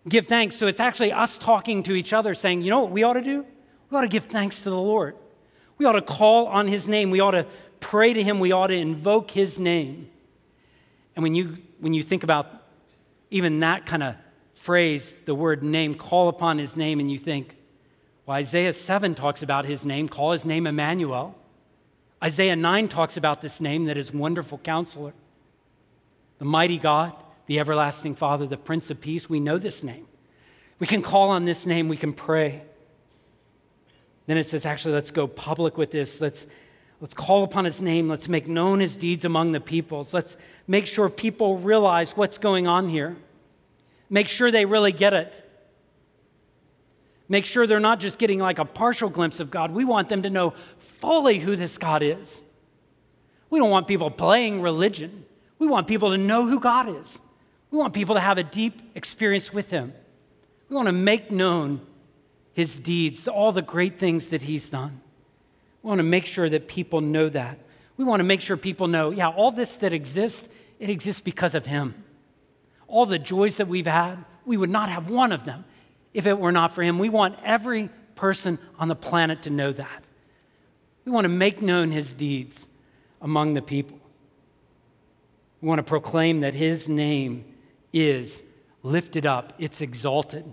give 0.08 0.28
thanks. 0.28 0.54
So 0.54 0.68
it's 0.68 0.78
actually 0.78 1.10
us 1.10 1.38
talking 1.38 1.82
to 1.82 1.94
each 1.96 2.12
other 2.12 2.34
saying, 2.34 2.62
you 2.62 2.70
know 2.70 2.82
what 2.82 2.92
we 2.92 3.02
ought 3.02 3.14
to 3.14 3.20
do? 3.20 3.44
We 3.90 3.98
ought 3.98 4.02
to 4.02 4.08
give 4.08 4.26
thanks 4.26 4.58
to 4.58 4.70
the 4.70 4.78
Lord. 4.78 5.16
We 5.82 5.86
ought 5.86 5.92
to 5.94 6.02
call 6.02 6.46
on 6.46 6.68
his 6.68 6.86
name. 6.86 7.10
We 7.10 7.18
ought 7.18 7.32
to 7.32 7.44
pray 7.80 8.12
to 8.12 8.22
him. 8.22 8.38
We 8.38 8.52
ought 8.52 8.68
to 8.68 8.76
invoke 8.76 9.32
his 9.32 9.58
name. 9.58 10.08
And 11.16 11.24
when 11.24 11.34
you, 11.34 11.58
when 11.80 11.92
you 11.92 12.04
think 12.04 12.22
about 12.22 12.46
even 13.32 13.58
that 13.60 13.84
kind 13.84 14.04
of 14.04 14.14
phrase, 14.54 15.12
the 15.24 15.34
word 15.34 15.64
name, 15.64 15.96
call 15.96 16.28
upon 16.28 16.58
his 16.58 16.76
name, 16.76 17.00
and 17.00 17.10
you 17.10 17.18
think, 17.18 17.56
well, 18.26 18.36
Isaiah 18.36 18.72
7 18.72 19.16
talks 19.16 19.42
about 19.42 19.64
his 19.64 19.84
name, 19.84 20.08
call 20.08 20.30
his 20.30 20.44
name 20.44 20.68
Emmanuel. 20.68 21.34
Isaiah 22.22 22.54
9 22.54 22.86
talks 22.86 23.16
about 23.16 23.42
this 23.42 23.60
name 23.60 23.86
that 23.86 23.96
is 23.96 24.12
wonderful 24.12 24.58
counselor, 24.58 25.14
the 26.38 26.44
mighty 26.44 26.78
God, 26.78 27.12
the 27.46 27.58
everlasting 27.58 28.14
Father, 28.14 28.46
the 28.46 28.56
Prince 28.56 28.88
of 28.90 29.00
Peace. 29.00 29.28
We 29.28 29.40
know 29.40 29.58
this 29.58 29.82
name. 29.82 30.06
We 30.78 30.86
can 30.86 31.02
call 31.02 31.30
on 31.30 31.44
this 31.44 31.66
name, 31.66 31.88
we 31.88 31.96
can 31.96 32.12
pray. 32.12 32.62
Then 34.26 34.36
it 34.36 34.46
says, 34.46 34.64
actually, 34.64 34.94
let's 34.94 35.10
go 35.10 35.26
public 35.26 35.76
with 35.76 35.90
this. 35.90 36.20
Let's, 36.20 36.46
let's 37.00 37.14
call 37.14 37.44
upon 37.44 37.64
his 37.64 37.80
name. 37.80 38.08
Let's 38.08 38.28
make 38.28 38.46
known 38.46 38.80
his 38.80 38.96
deeds 38.96 39.24
among 39.24 39.52
the 39.52 39.60
peoples. 39.60 40.14
Let's 40.14 40.36
make 40.66 40.86
sure 40.86 41.08
people 41.08 41.58
realize 41.58 42.16
what's 42.16 42.38
going 42.38 42.66
on 42.66 42.88
here. 42.88 43.16
Make 44.08 44.28
sure 44.28 44.50
they 44.50 44.64
really 44.64 44.92
get 44.92 45.12
it. 45.12 45.48
Make 47.28 47.46
sure 47.46 47.66
they're 47.66 47.80
not 47.80 47.98
just 47.98 48.18
getting 48.18 48.38
like 48.38 48.58
a 48.58 48.64
partial 48.64 49.08
glimpse 49.08 49.40
of 49.40 49.50
God. 49.50 49.72
We 49.72 49.84
want 49.84 50.08
them 50.08 50.22
to 50.22 50.30
know 50.30 50.54
fully 50.78 51.38
who 51.38 51.56
this 51.56 51.78
God 51.78 52.02
is. 52.02 52.42
We 53.48 53.58
don't 53.58 53.70
want 53.70 53.88
people 53.88 54.10
playing 54.10 54.60
religion. 54.60 55.24
We 55.58 55.66
want 55.66 55.86
people 55.86 56.10
to 56.10 56.18
know 56.18 56.46
who 56.46 56.60
God 56.60 56.88
is. 56.88 57.18
We 57.70 57.78
want 57.78 57.94
people 57.94 58.16
to 58.16 58.20
have 58.20 58.36
a 58.36 58.42
deep 58.42 58.82
experience 58.94 59.52
with 59.52 59.70
Him. 59.70 59.94
We 60.68 60.76
want 60.76 60.88
to 60.88 60.92
make 60.92 61.30
known 61.30 61.80
His 62.54 62.78
deeds, 62.78 63.26
all 63.28 63.52
the 63.52 63.62
great 63.62 63.98
things 63.98 64.28
that 64.28 64.42
He's 64.42 64.68
done. 64.68 65.00
We 65.82 65.88
want 65.88 65.98
to 65.98 66.04
make 66.04 66.26
sure 66.26 66.48
that 66.48 66.68
people 66.68 67.00
know 67.00 67.28
that. 67.28 67.58
We 67.96 68.04
want 68.04 68.20
to 68.20 68.24
make 68.24 68.40
sure 68.40 68.56
people 68.56 68.88
know, 68.88 69.10
yeah, 69.10 69.28
all 69.28 69.52
this 69.52 69.76
that 69.78 69.92
exists, 69.92 70.48
it 70.78 70.90
exists 70.90 71.20
because 71.20 71.54
of 71.54 71.66
Him. 71.66 71.94
All 72.88 73.06
the 73.06 73.18
joys 73.18 73.56
that 73.56 73.68
we've 73.68 73.86
had, 73.86 74.24
we 74.44 74.56
would 74.56 74.70
not 74.70 74.88
have 74.88 75.08
one 75.08 75.32
of 75.32 75.44
them 75.44 75.64
if 76.14 76.26
it 76.26 76.38
were 76.38 76.52
not 76.52 76.74
for 76.74 76.82
him. 76.82 76.98
We 76.98 77.08
want 77.08 77.36
every 77.44 77.90
person 78.14 78.58
on 78.78 78.88
the 78.88 78.94
planet 78.94 79.42
to 79.42 79.50
know 79.50 79.72
that. 79.72 80.04
We 81.04 81.12
want 81.12 81.24
to 81.24 81.30
make 81.30 81.62
known 81.62 81.90
his 81.90 82.12
deeds 82.12 82.66
among 83.20 83.54
the 83.54 83.62
people. 83.62 83.98
We 85.60 85.68
want 85.68 85.78
to 85.78 85.84
proclaim 85.84 86.40
that 86.40 86.54
his 86.54 86.88
name 86.88 87.44
is 87.92 88.42
lifted 88.82 89.26
up, 89.26 89.52
it's 89.58 89.80
exalted. 89.80 90.52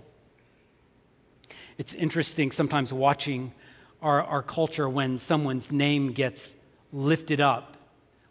It's 1.80 1.94
interesting 1.94 2.50
sometimes 2.50 2.92
watching 2.92 3.54
our, 4.02 4.22
our 4.22 4.42
culture 4.42 4.86
when 4.86 5.18
someone's 5.18 5.72
name 5.72 6.12
gets 6.12 6.54
lifted 6.92 7.40
up, 7.40 7.78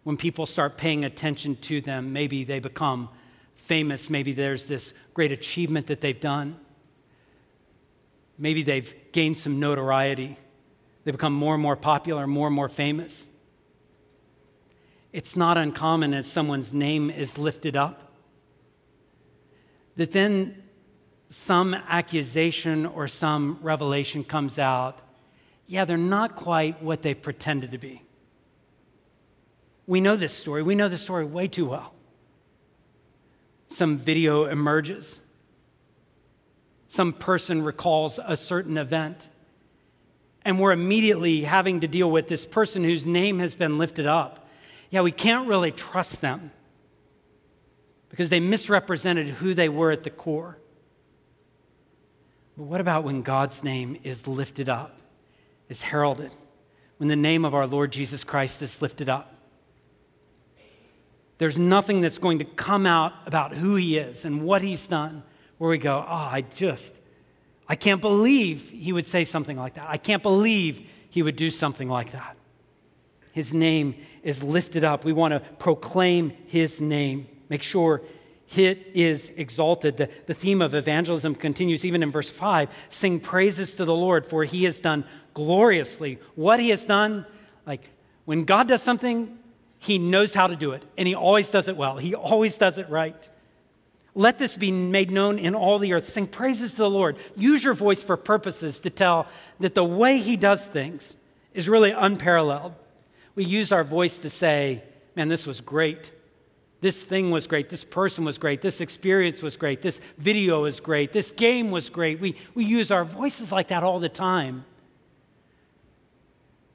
when 0.04 0.18
people 0.18 0.46
start 0.46 0.78
paying 0.78 1.04
attention 1.04 1.56
to 1.56 1.82
them, 1.82 2.14
maybe 2.14 2.44
they 2.44 2.60
become 2.60 3.10
famous, 3.56 4.08
maybe 4.08 4.34
there's 4.34 4.68
this 4.68 4.94
great 5.16 5.32
achievement 5.32 5.88
that 5.88 6.00
they've 6.00 6.22
done. 6.22 6.60
Maybe 8.38 8.62
they've 8.62 8.94
gained 9.14 9.40
some 9.40 9.60
notoriety. 9.60 10.38
They 11.04 11.10
become 11.10 11.34
more 11.34 11.56
and 11.56 11.64
more 11.64 11.76
popular, 11.76 12.28
more 12.28 12.46
and 12.46 12.56
more 12.56 12.70
famous. 12.70 13.26
It's 15.12 15.36
not 15.36 15.58
uncommon 15.58 16.14
as 16.14 16.32
someone's 16.32 16.72
name 16.72 17.10
is 17.10 17.40
lifted 17.40 17.76
up 17.76 18.12
that 19.96 20.12
then 20.12 20.62
some 21.30 21.74
accusation 21.74 22.86
or 22.86 23.08
some 23.08 23.60
revelation 23.62 24.24
comes 24.24 24.58
out. 24.58 25.00
Yeah, 25.68 25.86
they're 25.86 25.98
not 25.98 26.36
quite 26.36 26.82
what 26.82 27.04
they 27.04 27.14
pretended 27.14 27.72
to 27.72 27.78
be. 27.78 28.02
We 29.86 30.02
know 30.02 30.16
this 30.16 30.34
story. 30.34 30.64
We 30.64 30.76
know 30.76 30.90
this 30.90 31.02
story 31.02 31.26
way 31.26 31.48
too 31.48 31.66
well. 31.66 31.94
Some 33.70 33.98
video 33.98 34.46
emerges. 34.46 35.20
Some 36.88 37.14
person 37.14 37.62
recalls 37.62 38.20
a 38.24 38.36
certain 38.36 38.78
event. 38.78 39.28
And 40.44 40.60
we're 40.60 40.72
immediately 40.72 41.44
having 41.44 41.82
to 41.82 41.88
deal 41.88 42.10
with 42.10 42.28
this 42.28 42.46
person 42.46 42.84
whose 42.84 43.06
name 43.06 43.38
has 43.40 43.54
been 43.54 43.78
lifted 43.78 44.08
up. 44.08 44.48
Yeah, 44.90 45.02
we 45.02 45.12
can't 45.12 45.48
really 45.48 45.72
trust 45.72 46.22
them 46.22 46.52
because 48.10 48.30
they 48.30 48.40
misrepresented 48.40 49.28
who 49.28 49.54
they 49.54 49.70
were 49.70 49.92
at 49.92 50.04
the 50.04 50.10
core. 50.10 50.58
But 52.60 52.66
what 52.66 52.82
about 52.82 53.06
when 53.06 53.22
God's 53.22 53.64
name 53.64 53.98
is 54.04 54.28
lifted 54.28 54.68
up, 54.68 55.00
is 55.70 55.82
heralded, 55.82 56.32
when 56.98 57.08
the 57.08 57.16
name 57.16 57.46
of 57.46 57.56
our 57.56 57.66
Lord 57.66 57.94
Jesus 57.94 58.26
Christ 58.26 58.62
is 58.62 58.82
lifted 58.82 59.08
up? 59.08 59.34
There's 61.38 61.58
nothing 61.58 62.02
that's 62.02 62.18
going 62.18 62.40
to 62.40 62.44
come 62.44 62.86
out 62.86 63.14
about 63.26 63.54
who 63.54 63.78
he 63.78 63.98
is 63.98 64.26
and 64.26 64.44
what 64.44 64.62
he's 64.62 64.88
done 64.88 65.24
where 65.58 65.70
we 65.70 65.78
go, 65.78 66.04
oh, 66.06 66.12
I 66.12 66.44
just, 66.54 66.94
I 67.70 67.78
can't 67.78 68.02
believe 68.02 68.72
he 68.72 68.92
would 68.92 69.08
say 69.08 69.24
something 69.24 69.56
like 69.56 69.76
that. 69.76 69.88
I 69.88 69.96
can't 69.96 70.22
believe 70.22 70.86
he 71.10 71.24
would 71.24 71.38
do 71.38 71.52
something 71.52 71.88
like 71.88 72.12
that. 72.12 72.36
His 73.32 73.54
name 73.54 73.96
is 74.22 74.44
lifted 74.44 74.84
up. 74.84 75.06
We 75.06 75.14
want 75.14 75.34
to 75.34 75.40
proclaim 75.40 76.34
his 76.48 76.82
name, 76.82 77.26
make 77.48 77.64
sure 77.64 78.02
it 78.56 78.88
is 78.94 79.32
exalted. 79.36 79.98
The, 79.98 80.10
the 80.26 80.34
theme 80.34 80.62
of 80.62 80.74
evangelism 80.74 81.36
continues 81.36 81.86
even 81.86 82.02
in 82.04 82.12
verse 82.12 82.30
5 82.30 82.70
sing 82.90 83.20
praises 83.20 83.74
to 83.76 83.86
the 83.86 83.96
Lord, 83.96 84.26
for 84.26 84.44
he 84.44 84.64
has 84.64 84.80
done 84.80 85.06
gloriously. 85.34 86.20
What 86.36 86.60
he 86.60 86.70
has 86.70 86.86
done, 86.86 87.26
like 87.66 87.82
when 88.26 88.46
God 88.46 88.68
does 88.68 88.82
something, 88.82 89.40
he 89.80 89.98
knows 89.98 90.34
how 90.34 90.48
to 90.48 90.56
do 90.56 90.74
it, 90.74 90.84
and 90.98 91.08
He 91.08 91.16
always 91.16 91.50
does 91.50 91.68
it 91.70 91.78
well. 91.78 91.98
He 91.98 92.14
always 92.14 92.58
does 92.58 92.78
it 92.78 92.90
right. 92.90 93.16
Let 94.14 94.38
this 94.38 94.58
be 94.58 94.72
made 94.72 95.10
known 95.10 95.40
in 95.40 95.56
all 95.56 95.80
the 95.80 95.94
earth. 95.94 96.10
Sing 96.10 96.28
praises 96.28 96.72
to 96.72 96.78
the 96.78 96.90
Lord. 96.90 97.16
Use 97.38 97.64
your 97.64 97.74
voice 97.74 98.04
for 98.04 98.18
purposes 98.18 98.82
to 98.82 98.90
tell 98.90 99.28
that 99.62 99.76
the 99.76 99.84
way 99.84 100.18
He 100.18 100.36
does 100.36 100.66
things 100.66 101.16
is 101.54 101.70
really 101.70 101.92
unparalleled. 101.92 102.76
We 103.36 103.46
use 103.46 103.72
our 103.72 103.86
voice 103.86 104.18
to 104.20 104.30
say, 104.30 104.84
man, 105.16 105.30
this 105.30 105.48
was 105.48 105.62
great. 105.62 106.12
This 106.82 107.02
thing 107.04 107.30
was 107.30 107.46
great. 107.46 107.70
This 107.70 107.84
person 107.84 108.24
was 108.24 108.38
great. 108.38 108.62
This 108.62 108.80
experience 108.80 109.44
was 109.44 109.58
great. 109.58 109.82
This 109.82 110.00
video 110.18 110.66
is 110.66 110.80
great. 110.80 111.12
This 111.12 111.32
game 111.32 111.72
was 111.72 111.90
great. 111.90 112.22
We, 112.22 112.36
we 112.56 112.64
use 112.64 112.90
our 112.90 113.04
voices 113.04 113.52
like 113.52 113.68
that 113.68 113.84
all 113.84 114.00
the 114.00 114.10
time. 114.10 114.64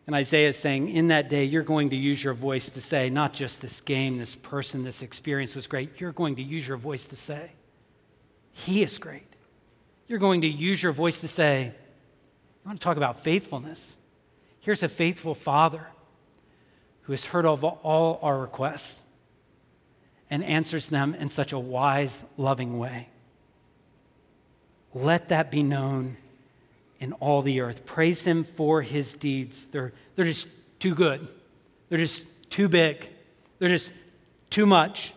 And 0.06 0.14
Isaiah 0.14 0.50
is 0.50 0.58
saying, 0.58 0.90
in 0.90 1.08
that 1.08 1.30
day, 1.30 1.44
you're 1.44 1.62
going 1.62 1.88
to 1.90 1.96
use 1.96 2.22
your 2.22 2.34
voice 2.34 2.68
to 2.70 2.80
say, 2.82 3.08
not 3.08 3.32
just 3.32 3.62
this 3.62 3.80
game, 3.80 4.18
this 4.18 4.34
person, 4.34 4.84
this 4.84 5.00
experience 5.00 5.54
was 5.54 5.66
great. 5.66 5.98
You're 5.98 6.12
going 6.12 6.36
to 6.36 6.42
use 6.42 6.68
your 6.68 6.76
voice 6.76 7.06
to 7.06 7.16
say, 7.16 7.52
He 8.52 8.82
is 8.82 8.98
great. 8.98 9.26
You're 10.06 10.18
going 10.18 10.42
to 10.42 10.48
use 10.48 10.82
your 10.82 10.92
voice 10.92 11.20
to 11.20 11.28
say, 11.28 11.64
You 11.64 12.68
want 12.68 12.78
to 12.78 12.84
talk 12.84 12.98
about 12.98 13.24
faithfulness? 13.24 13.96
Here's 14.60 14.82
a 14.82 14.88
faithful 14.90 15.34
Father 15.34 15.86
who 17.02 17.14
has 17.14 17.24
heard 17.24 17.46
of 17.46 17.64
all 17.64 18.18
our 18.22 18.38
requests 18.38 18.98
and 20.30 20.42
answers 20.44 20.88
them 20.88 21.14
in 21.14 21.28
such 21.28 21.52
a 21.52 21.58
wise, 21.58 22.22
loving 22.36 22.78
way. 22.78 23.08
Let 24.94 25.28
that 25.28 25.50
be 25.50 25.62
known 25.62 26.16
in 27.00 27.12
all 27.14 27.42
the 27.42 27.60
earth. 27.60 27.84
Praise 27.84 28.24
him 28.24 28.44
for 28.44 28.80
his 28.82 29.14
deeds. 29.14 29.66
They're, 29.66 29.92
they're 30.14 30.24
just 30.24 30.46
too 30.78 30.94
good, 30.94 31.26
they're 31.88 31.98
just 31.98 32.24
too 32.50 32.68
big, 32.68 33.08
they're 33.58 33.68
just 33.68 33.92
too 34.50 34.66
much. 34.66 35.12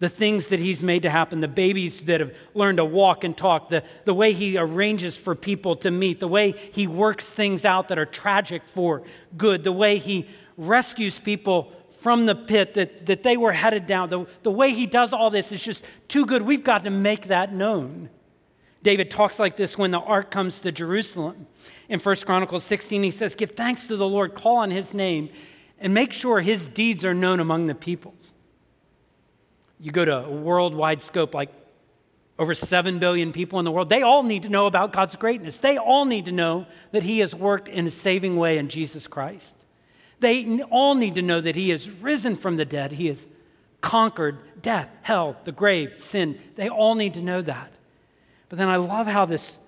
The 0.00 0.08
things 0.08 0.48
that 0.48 0.58
he's 0.58 0.82
made 0.82 1.02
to 1.02 1.10
happen, 1.10 1.40
the 1.40 1.46
babies 1.46 2.00
that 2.02 2.18
have 2.18 2.34
learned 2.54 2.78
to 2.78 2.84
walk 2.84 3.22
and 3.22 3.36
talk, 3.36 3.68
the, 3.68 3.84
the 4.04 4.12
way 4.12 4.32
he 4.32 4.58
arranges 4.58 5.16
for 5.16 5.36
people 5.36 5.76
to 5.76 5.92
meet, 5.92 6.18
the 6.18 6.26
way 6.26 6.52
he 6.72 6.88
works 6.88 7.24
things 7.24 7.64
out 7.64 7.86
that 7.86 8.00
are 8.00 8.06
tragic 8.06 8.62
for 8.66 9.04
good, 9.36 9.62
the 9.62 9.70
way 9.70 9.98
he 9.98 10.28
rescues 10.56 11.20
people 11.20 11.72
from 12.02 12.26
the 12.26 12.34
pit 12.34 12.74
that, 12.74 13.06
that 13.06 13.22
they 13.22 13.36
were 13.36 13.52
headed 13.52 13.86
down, 13.86 14.10
the, 14.10 14.26
the 14.42 14.50
way 14.50 14.72
he 14.72 14.86
does 14.86 15.12
all 15.12 15.30
this 15.30 15.52
is 15.52 15.62
just 15.62 15.84
too 16.08 16.26
good. 16.26 16.42
We've 16.42 16.64
got 16.64 16.82
to 16.82 16.90
make 16.90 17.28
that 17.28 17.54
known. 17.54 18.10
David 18.82 19.08
talks 19.08 19.38
like 19.38 19.56
this 19.56 19.78
when 19.78 19.92
the 19.92 20.00
ark 20.00 20.32
comes 20.32 20.58
to 20.60 20.72
Jerusalem. 20.72 21.46
In 21.88 22.00
1 22.00 22.16
Chronicles 22.26 22.64
16, 22.64 23.04
he 23.04 23.12
says, 23.12 23.36
Give 23.36 23.52
thanks 23.52 23.86
to 23.86 23.96
the 23.96 24.08
Lord, 24.08 24.34
call 24.34 24.56
on 24.56 24.72
his 24.72 24.92
name, 24.92 25.28
and 25.78 25.94
make 25.94 26.12
sure 26.12 26.40
his 26.40 26.66
deeds 26.66 27.04
are 27.04 27.14
known 27.14 27.38
among 27.38 27.68
the 27.68 27.74
peoples. 27.74 28.34
You 29.78 29.92
go 29.92 30.04
to 30.04 30.24
a 30.24 30.30
worldwide 30.30 31.02
scope, 31.02 31.34
like 31.34 31.50
over 32.36 32.52
7 32.52 32.98
billion 32.98 33.32
people 33.32 33.60
in 33.60 33.64
the 33.64 33.70
world, 33.70 33.88
they 33.88 34.02
all 34.02 34.24
need 34.24 34.42
to 34.42 34.48
know 34.48 34.66
about 34.66 34.92
God's 34.92 35.14
greatness. 35.14 35.58
They 35.58 35.78
all 35.78 36.04
need 36.04 36.24
to 36.24 36.32
know 36.32 36.66
that 36.90 37.04
he 37.04 37.20
has 37.20 37.32
worked 37.32 37.68
in 37.68 37.86
a 37.86 37.90
saving 37.90 38.36
way 38.36 38.58
in 38.58 38.68
Jesus 38.68 39.06
Christ. 39.06 39.54
They 40.22 40.62
all 40.70 40.94
need 40.94 41.16
to 41.16 41.22
know 41.22 41.40
that 41.40 41.56
he 41.56 41.70
has 41.70 41.90
risen 41.90 42.36
from 42.36 42.56
the 42.56 42.64
dead. 42.64 42.92
He 42.92 43.08
has 43.08 43.26
conquered 43.80 44.38
death, 44.62 44.88
hell, 45.02 45.36
the 45.42 45.50
grave, 45.50 45.94
sin. 45.96 46.38
They 46.54 46.68
all 46.68 46.94
need 46.94 47.14
to 47.14 47.20
know 47.20 47.42
that. 47.42 47.72
But 48.48 48.58
then 48.58 48.68
I 48.68 48.76
love 48.76 49.08
how 49.08 49.24
this 49.26 49.58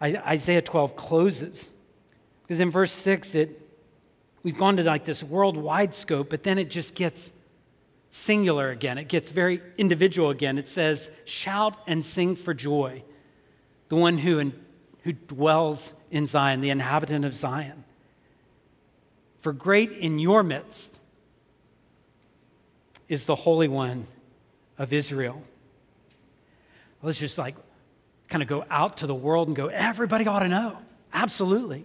Isaiah 0.00 0.62
12 0.62 0.94
closes. 0.94 1.68
Because 2.42 2.60
in 2.60 2.70
verse 2.70 2.92
6, 2.92 3.34
it, 3.34 3.60
we've 4.44 4.56
gone 4.56 4.76
to 4.76 4.84
like 4.84 5.04
this 5.04 5.24
worldwide 5.24 5.96
scope, 5.96 6.30
but 6.30 6.44
then 6.44 6.58
it 6.58 6.70
just 6.70 6.94
gets 6.94 7.32
singular 8.12 8.70
again. 8.70 8.98
It 8.98 9.08
gets 9.08 9.30
very 9.30 9.60
individual 9.76 10.30
again. 10.30 10.58
It 10.58 10.68
says, 10.68 11.10
Shout 11.24 11.76
and 11.88 12.06
sing 12.06 12.36
for 12.36 12.54
joy, 12.54 13.02
the 13.88 13.96
one 13.96 14.18
who, 14.18 14.38
in, 14.38 14.52
who 15.02 15.12
dwells 15.12 15.92
in 16.12 16.28
Zion, 16.28 16.60
the 16.60 16.70
inhabitant 16.70 17.24
of 17.24 17.34
Zion. 17.34 17.82
For 19.46 19.52
great 19.52 19.92
in 19.92 20.18
your 20.18 20.42
midst 20.42 20.98
is 23.08 23.26
the 23.26 23.36
Holy 23.36 23.68
One 23.68 24.08
of 24.76 24.92
Israel. 24.92 25.40
Let's 27.00 27.20
just 27.20 27.38
like 27.38 27.54
kind 28.28 28.42
of 28.42 28.48
go 28.48 28.64
out 28.68 28.96
to 28.96 29.06
the 29.06 29.14
world 29.14 29.46
and 29.46 29.56
go, 29.56 29.68
everybody 29.68 30.26
ought 30.26 30.40
to 30.40 30.48
know. 30.48 30.78
Absolutely. 31.12 31.84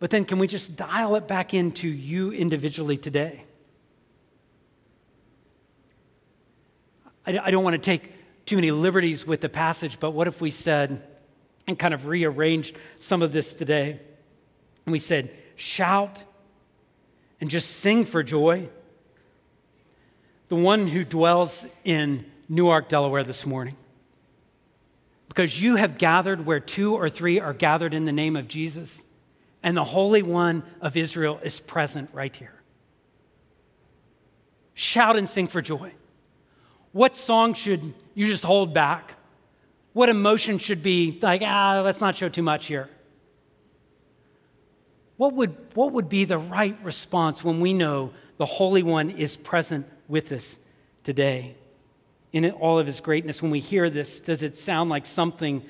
But 0.00 0.10
then 0.10 0.24
can 0.24 0.40
we 0.40 0.48
just 0.48 0.74
dial 0.74 1.14
it 1.14 1.28
back 1.28 1.54
into 1.54 1.86
you 1.86 2.32
individually 2.32 2.96
today? 2.96 3.44
I, 7.24 7.52
don't 7.52 7.62
want 7.62 7.74
to 7.74 7.78
take 7.78 8.12
too 8.46 8.56
many 8.56 8.72
liberties 8.72 9.24
with 9.24 9.40
the 9.40 9.48
passage, 9.48 10.00
but 10.00 10.10
what 10.10 10.26
if 10.26 10.40
we 10.40 10.50
said, 10.50 11.06
and 11.68 11.78
kind 11.78 11.94
of 11.94 12.06
rearranged 12.06 12.74
some 12.98 13.22
of 13.22 13.30
this 13.30 13.54
today, 13.54 14.00
and 14.84 14.92
we 14.92 14.98
said, 14.98 15.30
shout 15.58 16.24
and 17.40 17.50
just 17.50 17.76
sing 17.76 18.04
for 18.04 18.22
joy. 18.22 18.68
The 20.48 20.56
one 20.56 20.86
who 20.86 21.04
dwells 21.04 21.64
in 21.84 22.24
Newark, 22.48 22.88
Delaware 22.88 23.24
this 23.24 23.44
morning 23.44 23.76
because 25.38 25.60
you 25.60 25.76
have 25.76 25.98
gathered 25.98 26.44
where 26.44 26.58
two 26.58 26.96
or 26.96 27.08
three 27.08 27.38
are 27.38 27.52
gathered 27.52 27.94
in 27.94 28.06
the 28.06 28.12
name 28.12 28.34
of 28.34 28.48
Jesus, 28.48 29.00
and 29.62 29.76
the 29.76 29.84
Holy 29.84 30.20
One 30.20 30.64
of 30.80 30.96
Israel 30.96 31.38
is 31.44 31.60
present 31.60 32.10
right 32.12 32.34
here. 32.34 32.60
Shout 34.74 35.16
and 35.16 35.28
sing 35.28 35.46
for 35.46 35.62
joy. 35.62 35.92
What 36.90 37.16
song 37.16 37.54
should 37.54 37.94
you 38.14 38.26
just 38.26 38.44
hold 38.44 38.74
back? 38.74 39.14
What 39.92 40.08
emotion 40.08 40.58
should 40.58 40.82
be 40.82 41.18
like, 41.22 41.42
ah, 41.44 41.82
let's 41.84 42.00
not 42.00 42.16
show 42.16 42.28
too 42.28 42.42
much 42.42 42.66
here? 42.66 42.88
What 45.18 45.34
would, 45.34 45.54
what 45.74 45.92
would 45.92 46.08
be 46.08 46.24
the 46.24 46.38
right 46.38 46.76
response 46.82 47.44
when 47.44 47.60
we 47.60 47.74
know 47.74 48.12
the 48.38 48.46
Holy 48.46 48.82
One 48.82 49.10
is 49.10 49.36
present 49.36 49.86
with 50.08 50.32
us 50.32 50.58
today? 51.04 51.54
in 52.32 52.50
all 52.50 52.78
of 52.78 52.86
his 52.86 53.00
greatness, 53.00 53.40
when 53.42 53.50
we 53.50 53.60
hear 53.60 53.88
this, 53.88 54.20
does 54.20 54.42
it 54.42 54.58
sound 54.58 54.90
like 54.90 55.06
something 55.06 55.62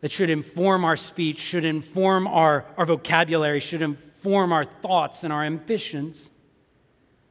that 0.00 0.12
should 0.12 0.28
inform 0.28 0.84
our 0.84 0.96
speech, 0.96 1.38
should 1.38 1.64
inform 1.64 2.26
our, 2.26 2.66
our 2.76 2.84
vocabulary, 2.84 3.60
should 3.60 3.80
inform 3.80 4.52
our 4.52 4.64
thoughts 4.64 5.24
and 5.24 5.32
our 5.32 5.42
ambitions? 5.42 6.30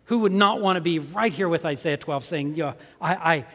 Who 0.06 0.20
would 0.20 0.32
not 0.32 0.62
want 0.62 0.78
to 0.78 0.82
be 0.82 1.00
right 1.00 1.32
here 1.32 1.48
with 1.48 1.66
Isaiah 1.66 1.98
12 1.98 2.26
saying, 2.26 2.56
Yeah, 2.56 2.74
I, 3.00 3.14
I, 3.14 3.46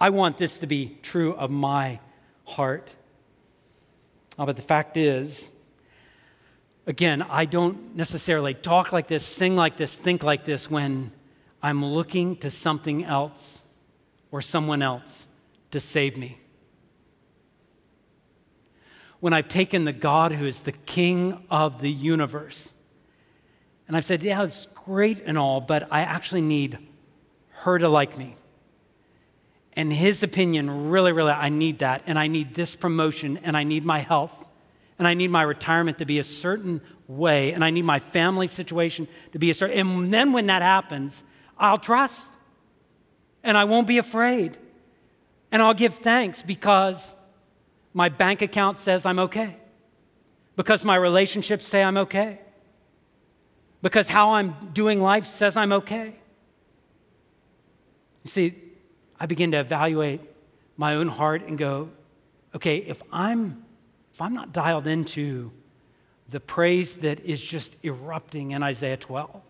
I 0.00 0.10
want 0.10 0.38
this 0.38 0.58
to 0.60 0.66
be 0.66 0.98
true 1.02 1.34
of 1.34 1.50
my 1.50 2.00
heart? 2.44 2.88
Oh, 4.38 4.46
but 4.46 4.56
the 4.56 4.62
fact 4.62 4.96
is, 4.96 5.50
Again, 6.86 7.22
I 7.22 7.44
don't 7.44 7.94
necessarily 7.94 8.54
talk 8.54 8.92
like 8.92 9.06
this, 9.06 9.24
sing 9.24 9.54
like 9.56 9.76
this, 9.76 9.96
think 9.96 10.22
like 10.22 10.44
this 10.44 10.70
when 10.70 11.12
I'm 11.62 11.84
looking 11.84 12.36
to 12.38 12.50
something 12.50 13.04
else 13.04 13.62
or 14.30 14.42
someone 14.42 14.82
else 14.82 15.26
to 15.70 15.80
save 15.80 16.16
me. 16.16 16.38
When 19.20 19.32
I've 19.32 19.48
taken 19.48 19.84
the 19.84 19.92
God 19.92 20.32
who 20.32 20.46
is 20.46 20.60
the 20.60 20.72
king 20.72 21.44
of 21.48 21.80
the 21.80 21.90
universe 21.90 22.72
and 23.86 23.96
I've 23.96 24.04
said, 24.04 24.22
yeah, 24.22 24.42
it's 24.42 24.66
great 24.86 25.22
and 25.24 25.36
all, 25.36 25.60
but 25.60 25.86
I 25.92 26.00
actually 26.00 26.40
need 26.40 26.78
her 27.50 27.78
to 27.78 27.88
like 27.88 28.16
me. 28.16 28.36
And 29.74 29.92
his 29.92 30.22
opinion, 30.22 30.90
really, 30.90 31.12
really, 31.12 31.32
I 31.32 31.48
need 31.48 31.80
that. 31.80 32.02
And 32.06 32.18
I 32.18 32.26
need 32.26 32.54
this 32.54 32.74
promotion, 32.74 33.38
and 33.38 33.56
I 33.56 33.64
need 33.64 33.84
my 33.84 34.00
health, 34.00 34.32
and 35.02 35.08
I 35.08 35.14
need 35.14 35.32
my 35.32 35.42
retirement 35.42 35.98
to 35.98 36.04
be 36.04 36.20
a 36.20 36.22
certain 36.22 36.80
way, 37.08 37.50
and 37.50 37.64
I 37.64 37.70
need 37.70 37.84
my 37.84 37.98
family 37.98 38.46
situation 38.46 39.08
to 39.32 39.40
be 39.40 39.50
a 39.50 39.54
certain. 39.54 39.76
And 39.76 40.14
then 40.14 40.32
when 40.32 40.46
that 40.46 40.62
happens, 40.62 41.24
I'll 41.58 41.76
trust, 41.76 42.28
and 43.42 43.58
I 43.58 43.64
won't 43.64 43.88
be 43.88 43.98
afraid, 43.98 44.56
and 45.50 45.60
I'll 45.60 45.74
give 45.74 45.96
thanks 45.96 46.40
because 46.40 47.16
my 47.92 48.10
bank 48.10 48.42
account 48.42 48.78
says 48.78 49.04
I'm 49.04 49.18
okay, 49.18 49.56
because 50.54 50.84
my 50.84 50.94
relationships 50.94 51.66
say 51.66 51.82
I'm 51.82 51.96
okay, 51.96 52.38
because 53.82 54.08
how 54.08 54.34
I'm 54.34 54.54
doing 54.72 55.02
life 55.02 55.26
says 55.26 55.56
I'm 55.56 55.72
okay. 55.72 56.14
You 58.22 58.30
see, 58.30 58.54
I 59.18 59.26
begin 59.26 59.50
to 59.50 59.58
evaluate 59.58 60.20
my 60.76 60.94
own 60.94 61.08
heart 61.08 61.42
and 61.48 61.58
go, 61.58 61.90
okay, 62.54 62.76
if 62.76 63.02
I'm 63.10 63.64
if 64.12 64.20
I'm 64.20 64.34
not 64.34 64.52
dialed 64.52 64.86
into 64.86 65.50
the 66.28 66.40
praise 66.40 66.96
that 66.96 67.20
is 67.20 67.40
just 67.40 67.74
erupting 67.82 68.52
in 68.52 68.62
Isaiah 68.62 68.96
12, 68.96 69.40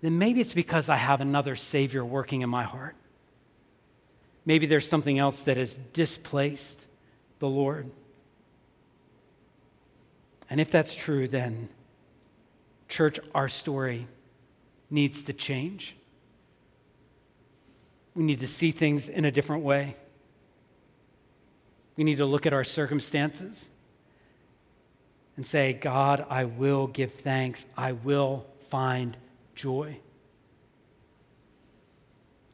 then 0.00 0.18
maybe 0.18 0.40
it's 0.40 0.52
because 0.52 0.88
I 0.88 0.96
have 0.96 1.20
another 1.20 1.56
Savior 1.56 2.04
working 2.04 2.42
in 2.42 2.50
my 2.50 2.64
heart. 2.64 2.94
Maybe 4.44 4.66
there's 4.66 4.86
something 4.88 5.18
else 5.18 5.40
that 5.42 5.56
has 5.56 5.78
displaced 5.92 6.78
the 7.38 7.48
Lord. 7.48 7.90
And 10.50 10.60
if 10.60 10.70
that's 10.70 10.94
true, 10.94 11.26
then, 11.26 11.68
church, 12.88 13.18
our 13.34 13.48
story 13.48 14.06
needs 14.90 15.24
to 15.24 15.32
change. 15.32 15.96
We 18.14 18.22
need 18.24 18.40
to 18.40 18.46
see 18.46 18.70
things 18.70 19.08
in 19.08 19.24
a 19.24 19.30
different 19.30 19.64
way. 19.64 19.96
We 21.96 22.04
need 22.04 22.18
to 22.18 22.26
look 22.26 22.46
at 22.46 22.52
our 22.52 22.64
circumstances 22.64 23.70
and 25.36 25.46
say, 25.46 25.72
God, 25.72 26.26
I 26.28 26.44
will 26.44 26.86
give 26.86 27.12
thanks. 27.12 27.66
I 27.76 27.92
will 27.92 28.46
find 28.68 29.16
joy. 29.54 29.98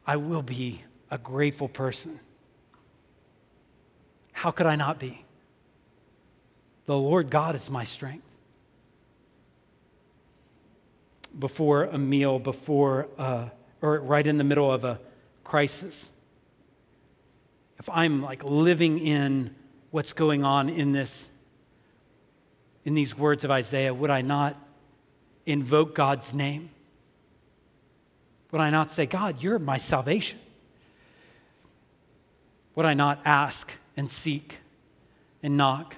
I 0.05 0.17
will 0.17 0.41
be 0.41 0.83
a 1.09 1.17
grateful 1.17 1.67
person. 1.67 2.19
How 4.31 4.51
could 4.51 4.65
I 4.65 4.75
not 4.75 4.99
be? 4.99 5.23
The 6.85 6.97
Lord 6.97 7.29
God 7.29 7.55
is 7.55 7.69
my 7.69 7.83
strength. 7.83 8.25
Before 11.37 11.85
a 11.85 11.97
meal, 11.97 12.39
before, 12.39 13.07
uh, 13.17 13.49
or 13.81 13.99
right 13.99 14.25
in 14.25 14.37
the 14.37 14.43
middle 14.43 14.71
of 14.71 14.83
a 14.83 14.99
crisis, 15.43 16.11
if 17.81 17.89
I'm 17.89 18.21
like 18.21 18.43
living 18.43 18.99
in 18.99 19.55
what's 19.89 20.13
going 20.13 20.43
on 20.43 20.69
in 20.69 20.91
this, 20.91 21.27
in 22.85 22.93
these 22.93 23.17
words 23.17 23.43
of 23.43 23.49
Isaiah, 23.49 23.91
would 23.91 24.11
I 24.11 24.21
not 24.21 24.55
invoke 25.47 25.95
God's 25.95 26.31
name? 26.31 26.69
Would 28.51 28.61
I 28.61 28.69
not 28.69 28.91
say, 28.91 29.07
God, 29.07 29.41
you're 29.41 29.57
my 29.57 29.79
salvation? 29.79 30.37
Would 32.75 32.85
I 32.85 32.93
not 32.93 33.19
ask 33.25 33.71
and 33.97 34.11
seek 34.11 34.57
and 35.41 35.57
knock? 35.57 35.95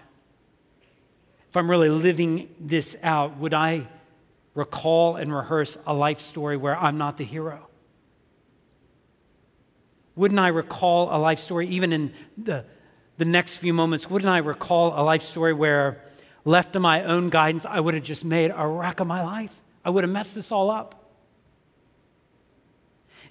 If 1.49 1.57
I'm 1.57 1.69
really 1.69 1.89
living 1.89 2.47
this 2.61 2.95
out, 3.03 3.37
would 3.39 3.53
I 3.53 3.89
recall 4.55 5.17
and 5.17 5.35
rehearse 5.35 5.77
a 5.85 5.93
life 5.93 6.21
story 6.21 6.55
where 6.55 6.77
I'm 6.77 6.97
not 6.97 7.17
the 7.17 7.25
hero? 7.25 7.67
Wouldn't 10.15 10.39
I 10.39 10.49
recall 10.49 11.15
a 11.15 11.17
life 11.17 11.39
story, 11.39 11.67
even 11.69 11.91
in 11.91 12.13
the, 12.37 12.65
the 13.17 13.25
next 13.25 13.57
few 13.57 13.73
moments, 13.73 14.09
wouldn't 14.09 14.29
I 14.29 14.37
recall 14.39 14.99
a 14.99 15.01
life 15.01 15.23
story 15.23 15.53
where, 15.53 16.03
left 16.45 16.73
to 16.73 16.79
my 16.79 17.03
own 17.03 17.29
guidance, 17.29 17.65
I 17.65 17.79
would 17.79 17.93
have 17.93 18.03
just 18.03 18.23
made 18.23 18.51
a 18.55 18.67
wreck 18.67 18.99
of 18.99 19.07
my 19.07 19.23
life? 19.23 19.53
I 19.83 19.89
would 19.89 20.03
have 20.03 20.11
messed 20.11 20.35
this 20.35 20.51
all 20.51 20.69
up. 20.69 20.99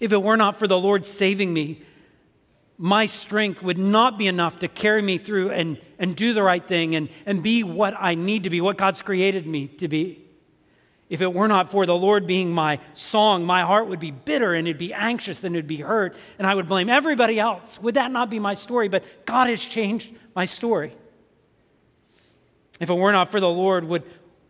If 0.00 0.12
it 0.12 0.22
were 0.22 0.36
not 0.36 0.58
for 0.58 0.66
the 0.66 0.78
Lord 0.78 1.06
saving 1.06 1.52
me, 1.52 1.82
my 2.78 3.06
strength 3.06 3.62
would 3.62 3.78
not 3.78 4.18
be 4.18 4.26
enough 4.26 4.58
to 4.58 4.68
carry 4.68 5.02
me 5.02 5.18
through 5.18 5.50
and, 5.50 5.78
and 6.00 6.16
do 6.16 6.34
the 6.34 6.42
right 6.42 6.66
thing 6.66 6.96
and, 6.96 7.08
and 7.26 7.40
be 7.42 7.62
what 7.62 7.94
I 7.96 8.16
need 8.16 8.42
to 8.42 8.50
be, 8.50 8.60
what 8.60 8.76
God's 8.76 9.02
created 9.02 9.46
me 9.46 9.68
to 9.68 9.86
be. 9.86 10.24
If 11.12 11.20
it 11.20 11.34
were 11.34 11.46
not 11.46 11.70
for 11.70 11.84
the 11.84 11.94
Lord 11.94 12.26
being 12.26 12.54
my 12.54 12.78
song, 12.94 13.44
my 13.44 13.60
heart 13.60 13.86
would 13.86 14.00
be 14.00 14.10
bitter 14.10 14.54
and 14.54 14.66
it'd 14.66 14.78
be 14.78 14.94
anxious 14.94 15.44
and 15.44 15.54
it'd 15.54 15.66
be 15.66 15.76
hurt, 15.76 16.16
and 16.38 16.46
I 16.46 16.54
would 16.54 16.70
blame 16.70 16.88
everybody 16.88 17.38
else. 17.38 17.78
Would 17.82 17.96
that 17.96 18.10
not 18.10 18.30
be 18.30 18.38
my 18.38 18.54
story? 18.54 18.88
But 18.88 19.04
God 19.26 19.50
has 19.50 19.60
changed 19.60 20.08
my 20.34 20.46
story. 20.46 20.96
If 22.80 22.88
it 22.88 22.94
were 22.94 23.12
not 23.12 23.30
for 23.30 23.40
the 23.40 23.48
Lord, 23.50 23.84
would, 23.84 24.04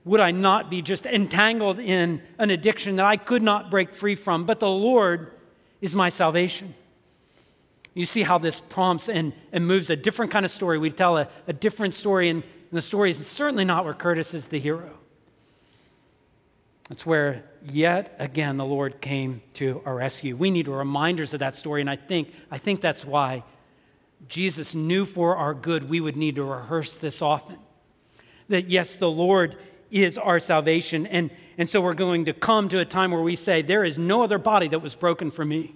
would 0.04 0.20
I 0.20 0.30
not 0.30 0.70
be 0.70 0.82
just 0.82 1.04
entangled 1.04 1.80
in 1.80 2.22
an 2.38 2.50
addiction 2.50 2.94
that 2.94 3.06
I 3.06 3.16
could 3.16 3.42
not 3.42 3.68
break 3.68 3.92
free 3.92 4.14
from? 4.14 4.46
But 4.46 4.60
the 4.60 4.68
Lord 4.68 5.32
is 5.80 5.96
my 5.96 6.10
salvation. 6.10 6.76
You 7.92 8.06
see 8.06 8.22
how 8.22 8.38
this 8.38 8.60
prompts 8.60 9.08
and, 9.08 9.32
and 9.50 9.66
moves 9.66 9.90
a 9.90 9.96
different 9.96 10.30
kind 10.30 10.44
of 10.44 10.52
story. 10.52 10.78
We 10.78 10.90
tell 10.90 11.18
a, 11.18 11.28
a 11.48 11.52
different 11.52 11.94
story, 11.94 12.28
and, 12.28 12.44
and 12.44 12.78
the 12.78 12.82
story 12.82 13.10
is 13.10 13.26
certainly 13.26 13.64
not 13.64 13.84
where 13.84 13.94
Curtis 13.94 14.32
is 14.32 14.46
the 14.46 14.60
hero. 14.60 15.01
That's 16.92 17.06
where, 17.06 17.42
yet 17.64 18.14
again, 18.18 18.58
the 18.58 18.66
Lord 18.66 19.00
came 19.00 19.40
to 19.54 19.80
our 19.86 19.94
rescue. 19.94 20.36
We 20.36 20.50
need 20.50 20.68
reminders 20.68 21.32
of 21.32 21.40
that 21.40 21.56
story, 21.56 21.80
and 21.80 21.88
I 21.88 21.96
think, 21.96 22.30
I 22.50 22.58
think 22.58 22.82
that's 22.82 23.02
why 23.02 23.44
Jesus 24.28 24.74
knew 24.74 25.06
for 25.06 25.34
our 25.36 25.54
good 25.54 25.88
we 25.88 26.00
would 26.00 26.18
need 26.18 26.36
to 26.36 26.44
rehearse 26.44 26.92
this 26.96 27.22
often. 27.22 27.56
That, 28.50 28.68
yes, 28.68 28.96
the 28.96 29.10
Lord 29.10 29.56
is 29.90 30.18
our 30.18 30.38
salvation, 30.38 31.06
and, 31.06 31.30
and 31.56 31.66
so 31.66 31.80
we're 31.80 31.94
going 31.94 32.26
to 32.26 32.34
come 32.34 32.68
to 32.68 32.80
a 32.80 32.84
time 32.84 33.10
where 33.10 33.22
we 33.22 33.36
say, 33.36 33.62
There 33.62 33.86
is 33.86 33.96
no 33.96 34.22
other 34.22 34.36
body 34.36 34.68
that 34.68 34.80
was 34.80 34.94
broken 34.94 35.30
for 35.30 35.46
me. 35.46 35.74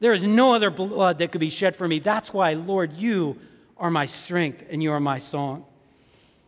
There 0.00 0.14
is 0.14 0.22
no 0.22 0.54
other 0.54 0.70
blood 0.70 1.18
that 1.18 1.30
could 1.30 1.42
be 1.42 1.50
shed 1.50 1.76
for 1.76 1.86
me. 1.86 1.98
That's 1.98 2.32
why, 2.32 2.54
Lord, 2.54 2.94
you 2.94 3.38
are 3.76 3.90
my 3.90 4.06
strength 4.06 4.64
and 4.70 4.82
you 4.82 4.92
are 4.92 5.00
my 5.00 5.18
song. 5.18 5.66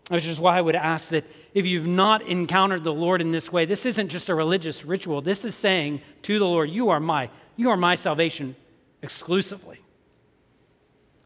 Which 0.09 0.25
is 0.25 0.40
why 0.40 0.57
I 0.57 0.61
would 0.61 0.75
ask 0.75 1.09
that 1.11 1.25
if 1.53 1.66
you've 1.66 1.87
not 1.87 2.23
encountered 2.23 2.83
the 2.83 2.92
Lord 2.92 3.21
in 3.21 3.31
this 3.31 3.53
way, 3.53 3.66
this 3.66 3.85
isn't 3.85 4.09
just 4.09 4.29
a 4.29 4.35
religious 4.35 4.85
ritual. 4.85 5.21
This 5.21 5.44
is 5.44 5.55
saying 5.55 6.01
to 6.23 6.38
the 6.38 6.47
Lord, 6.47 6.71
You 6.71 6.88
are 6.90 7.01
my, 7.01 7.31
you 7.57 7.71
are 7.71 7.77
my 7.77 7.94
salvation 7.94 8.57
exclusively. 9.03 9.81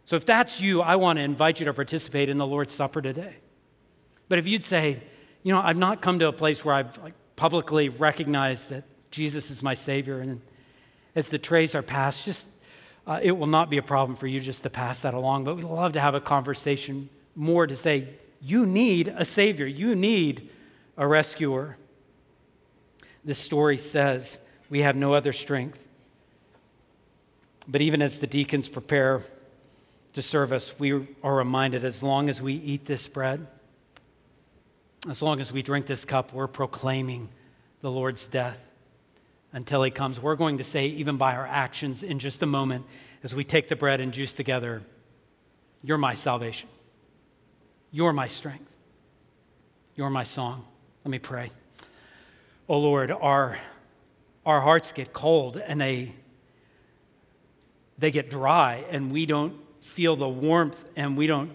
So 0.05 0.17
if 0.17 0.27
that's 0.27 0.61
you, 0.61 0.83
I 0.83 0.97
want 0.97 1.19
to 1.19 1.23
invite 1.23 1.61
you 1.61 1.67
to 1.67 1.75
participate 1.75 2.29
in 2.29 2.39
the 2.39 2.47
Lord's 2.47 2.75
Supper 2.75 3.01
today. 3.01 3.37
But 4.29 4.39
if 4.39 4.47
you'd 4.47 4.65
say, 4.65 5.03
you 5.43 5.53
know, 5.53 5.61
I've 5.61 5.77
not 5.77 6.03
come 6.03 6.19
to 6.19 6.29
a 6.29 6.33
place 6.33 6.65
where 6.65 6.75
I've 6.75 6.99
like, 6.99 7.15
publicly 7.37 7.89
recognized 7.89 8.71
that 8.71 8.85
Jesus 9.11 9.51
is 9.51 9.63
my 9.63 9.75
Savior, 9.75 10.21
and 10.21 10.41
as 11.15 11.29
the 11.29 11.39
trays 11.39 11.75
are 11.75 11.83
passed, 11.83 12.25
just 12.25 12.47
uh, 13.07 13.21
it 13.23 13.33
will 13.33 13.47
not 13.47 13.69
be 13.69 13.79
a 13.79 13.83
problem 13.83 14.17
for 14.17 14.27
you 14.27 14.41
just 14.41 14.63
to 14.63 14.71
pass 14.71 15.03
that 15.03 15.15
along. 15.15 15.45
But 15.45 15.57
we'd 15.57 15.65
love 15.65 15.93
to 15.95 16.01
have 16.01 16.15
a 16.15 16.21
conversation 16.21 17.09
more 17.35 17.67
to 17.67 17.77
say, 17.77 18.09
you 18.43 18.67
need 18.67 19.09
a 19.09 19.25
Savior, 19.25 19.67
you 19.67 19.95
need 19.95 20.51
a 20.97 21.07
rescuer. 21.07 21.77
This 23.25 23.39
story 23.39 23.79
says 23.79 24.39
we 24.69 24.81
have 24.81 24.97
no 24.97 25.15
other 25.15 25.33
strength. 25.33 25.79
But 27.69 27.81
even 27.81 28.03
as 28.03 28.19
the 28.19 28.27
deacons 28.27 28.69
prepare 28.69 29.23
to 30.15 30.23
serve 30.23 30.53
us, 30.53 30.75
we 30.79 31.07
are 31.23 31.35
reminded 31.35 31.85
as 31.85 32.03
long 32.03 32.29
as 32.29 32.43
we 32.43 32.55
eat 32.55 32.85
this 32.85 33.07
bread, 33.07 33.47
as 35.09 35.23
long 35.23 35.41
as 35.41 35.53
we 35.53 35.63
drink 35.63 35.87
this 35.87 36.05
cup, 36.05 36.33
we're 36.33 36.49
proclaiming 36.49 37.29
the 37.81 37.91
Lord's 37.91 38.27
death 38.27 38.59
until 39.53 39.83
he 39.83 39.91
comes. 39.91 40.21
We're 40.21 40.37
going 40.37 40.59
to 40.59 40.65
say, 40.65 40.87
even 40.87 41.17
by 41.17 41.37
our 41.37 41.47
actions, 41.47 42.03
in 42.03 42.19
just 42.19 42.43
a 42.43 42.47
moment, 42.47 42.87
as 43.23 43.35
we 43.35 43.45
take 43.45 43.69
the 43.69 43.77
bread 43.77 44.01
and 44.01 44.13
juice 44.13 44.33
together, 44.35 44.83
You're 45.83 45.99
my 45.99 46.15
salvation. 46.15 46.69
You're 47.93 48.13
my 48.13 48.27
strength. 48.27 48.69
You're 49.95 50.11
my 50.11 50.25
song. 50.25 50.65
Let 51.05 51.11
me 51.11 51.21
pray. 51.21 51.53
Oh 52.69 52.79
Lord, 52.79 53.13
our, 53.13 53.59
our 54.45 54.61
hearts 54.61 54.91
get 54.91 55.13
cold 55.13 55.57
and 55.59 55.81
they, 55.81 56.15
they 57.99 58.11
get 58.11 58.31
dry, 58.31 58.85
and 58.91 59.13
we 59.13 59.27
don't 59.27 59.55
feel 59.83 60.17
the 60.17 60.29
warmth 60.29 60.85
and 60.97 61.17
we 61.17 61.29
don't 61.29 61.55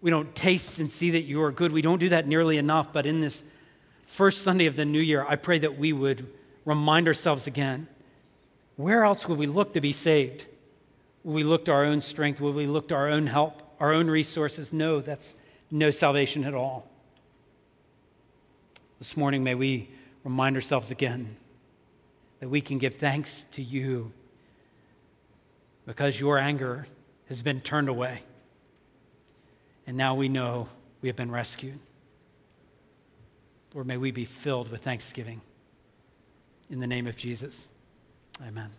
We 0.00 0.10
don't 0.10 0.32
taste 0.34 0.78
and 0.78 0.90
see 0.90 1.10
that 1.10 1.22
you 1.22 1.42
are 1.42 1.50
good. 1.52 1.72
We 1.72 1.82
don't 1.82 1.98
do 1.98 2.08
that 2.10 2.26
nearly 2.26 2.56
enough. 2.56 2.92
But 2.92 3.04
in 3.04 3.20
this 3.20 3.42
first 4.06 4.42
Sunday 4.42 4.66
of 4.66 4.76
the 4.76 4.84
new 4.84 5.00
year, 5.00 5.26
I 5.28 5.34
pray 5.36 5.58
that 5.58 5.76
we 5.76 5.92
would 5.92 6.24
remind 6.64 7.08
ourselves 7.08 7.48
again 7.48 7.88
where 8.76 9.02
else 9.02 9.26
would 9.28 9.38
we 9.38 9.48
look 9.48 9.74
to 9.74 9.80
be 9.80 9.92
saved? 9.92 10.46
Will 11.24 11.34
we 11.34 11.42
look 11.42 11.64
to 11.64 11.72
our 11.72 11.84
own 11.84 12.00
strength? 12.00 12.40
Will 12.40 12.52
we 12.52 12.66
look 12.66 12.86
to 12.88 12.94
our 12.94 13.08
own 13.08 13.26
help, 13.26 13.60
our 13.80 13.92
own 13.92 14.08
resources? 14.08 14.72
No, 14.72 15.00
that's 15.00 15.34
no 15.70 15.90
salvation 15.90 16.44
at 16.44 16.54
all. 16.54 16.88
This 18.98 19.16
morning, 19.16 19.44
may 19.44 19.54
we 19.54 19.90
remind 20.24 20.56
ourselves 20.56 20.90
again 20.90 21.36
that 22.40 22.48
we 22.48 22.60
can 22.60 22.78
give 22.78 22.96
thanks 22.96 23.46
to 23.52 23.62
you 23.62 24.12
because 25.86 26.18
your 26.18 26.38
anger 26.38 26.86
has 27.28 27.42
been 27.42 27.60
turned 27.60 27.88
away. 27.88 28.22
And 29.86 29.96
now 29.96 30.14
we 30.14 30.28
know 30.28 30.68
we 31.00 31.08
have 31.08 31.16
been 31.16 31.30
rescued. 31.30 31.78
Lord, 33.74 33.86
may 33.86 33.96
we 33.96 34.10
be 34.10 34.24
filled 34.24 34.70
with 34.70 34.82
thanksgiving. 34.82 35.40
In 36.70 36.80
the 36.80 36.86
name 36.86 37.06
of 37.06 37.16
Jesus, 37.16 37.68
amen. 38.46 38.70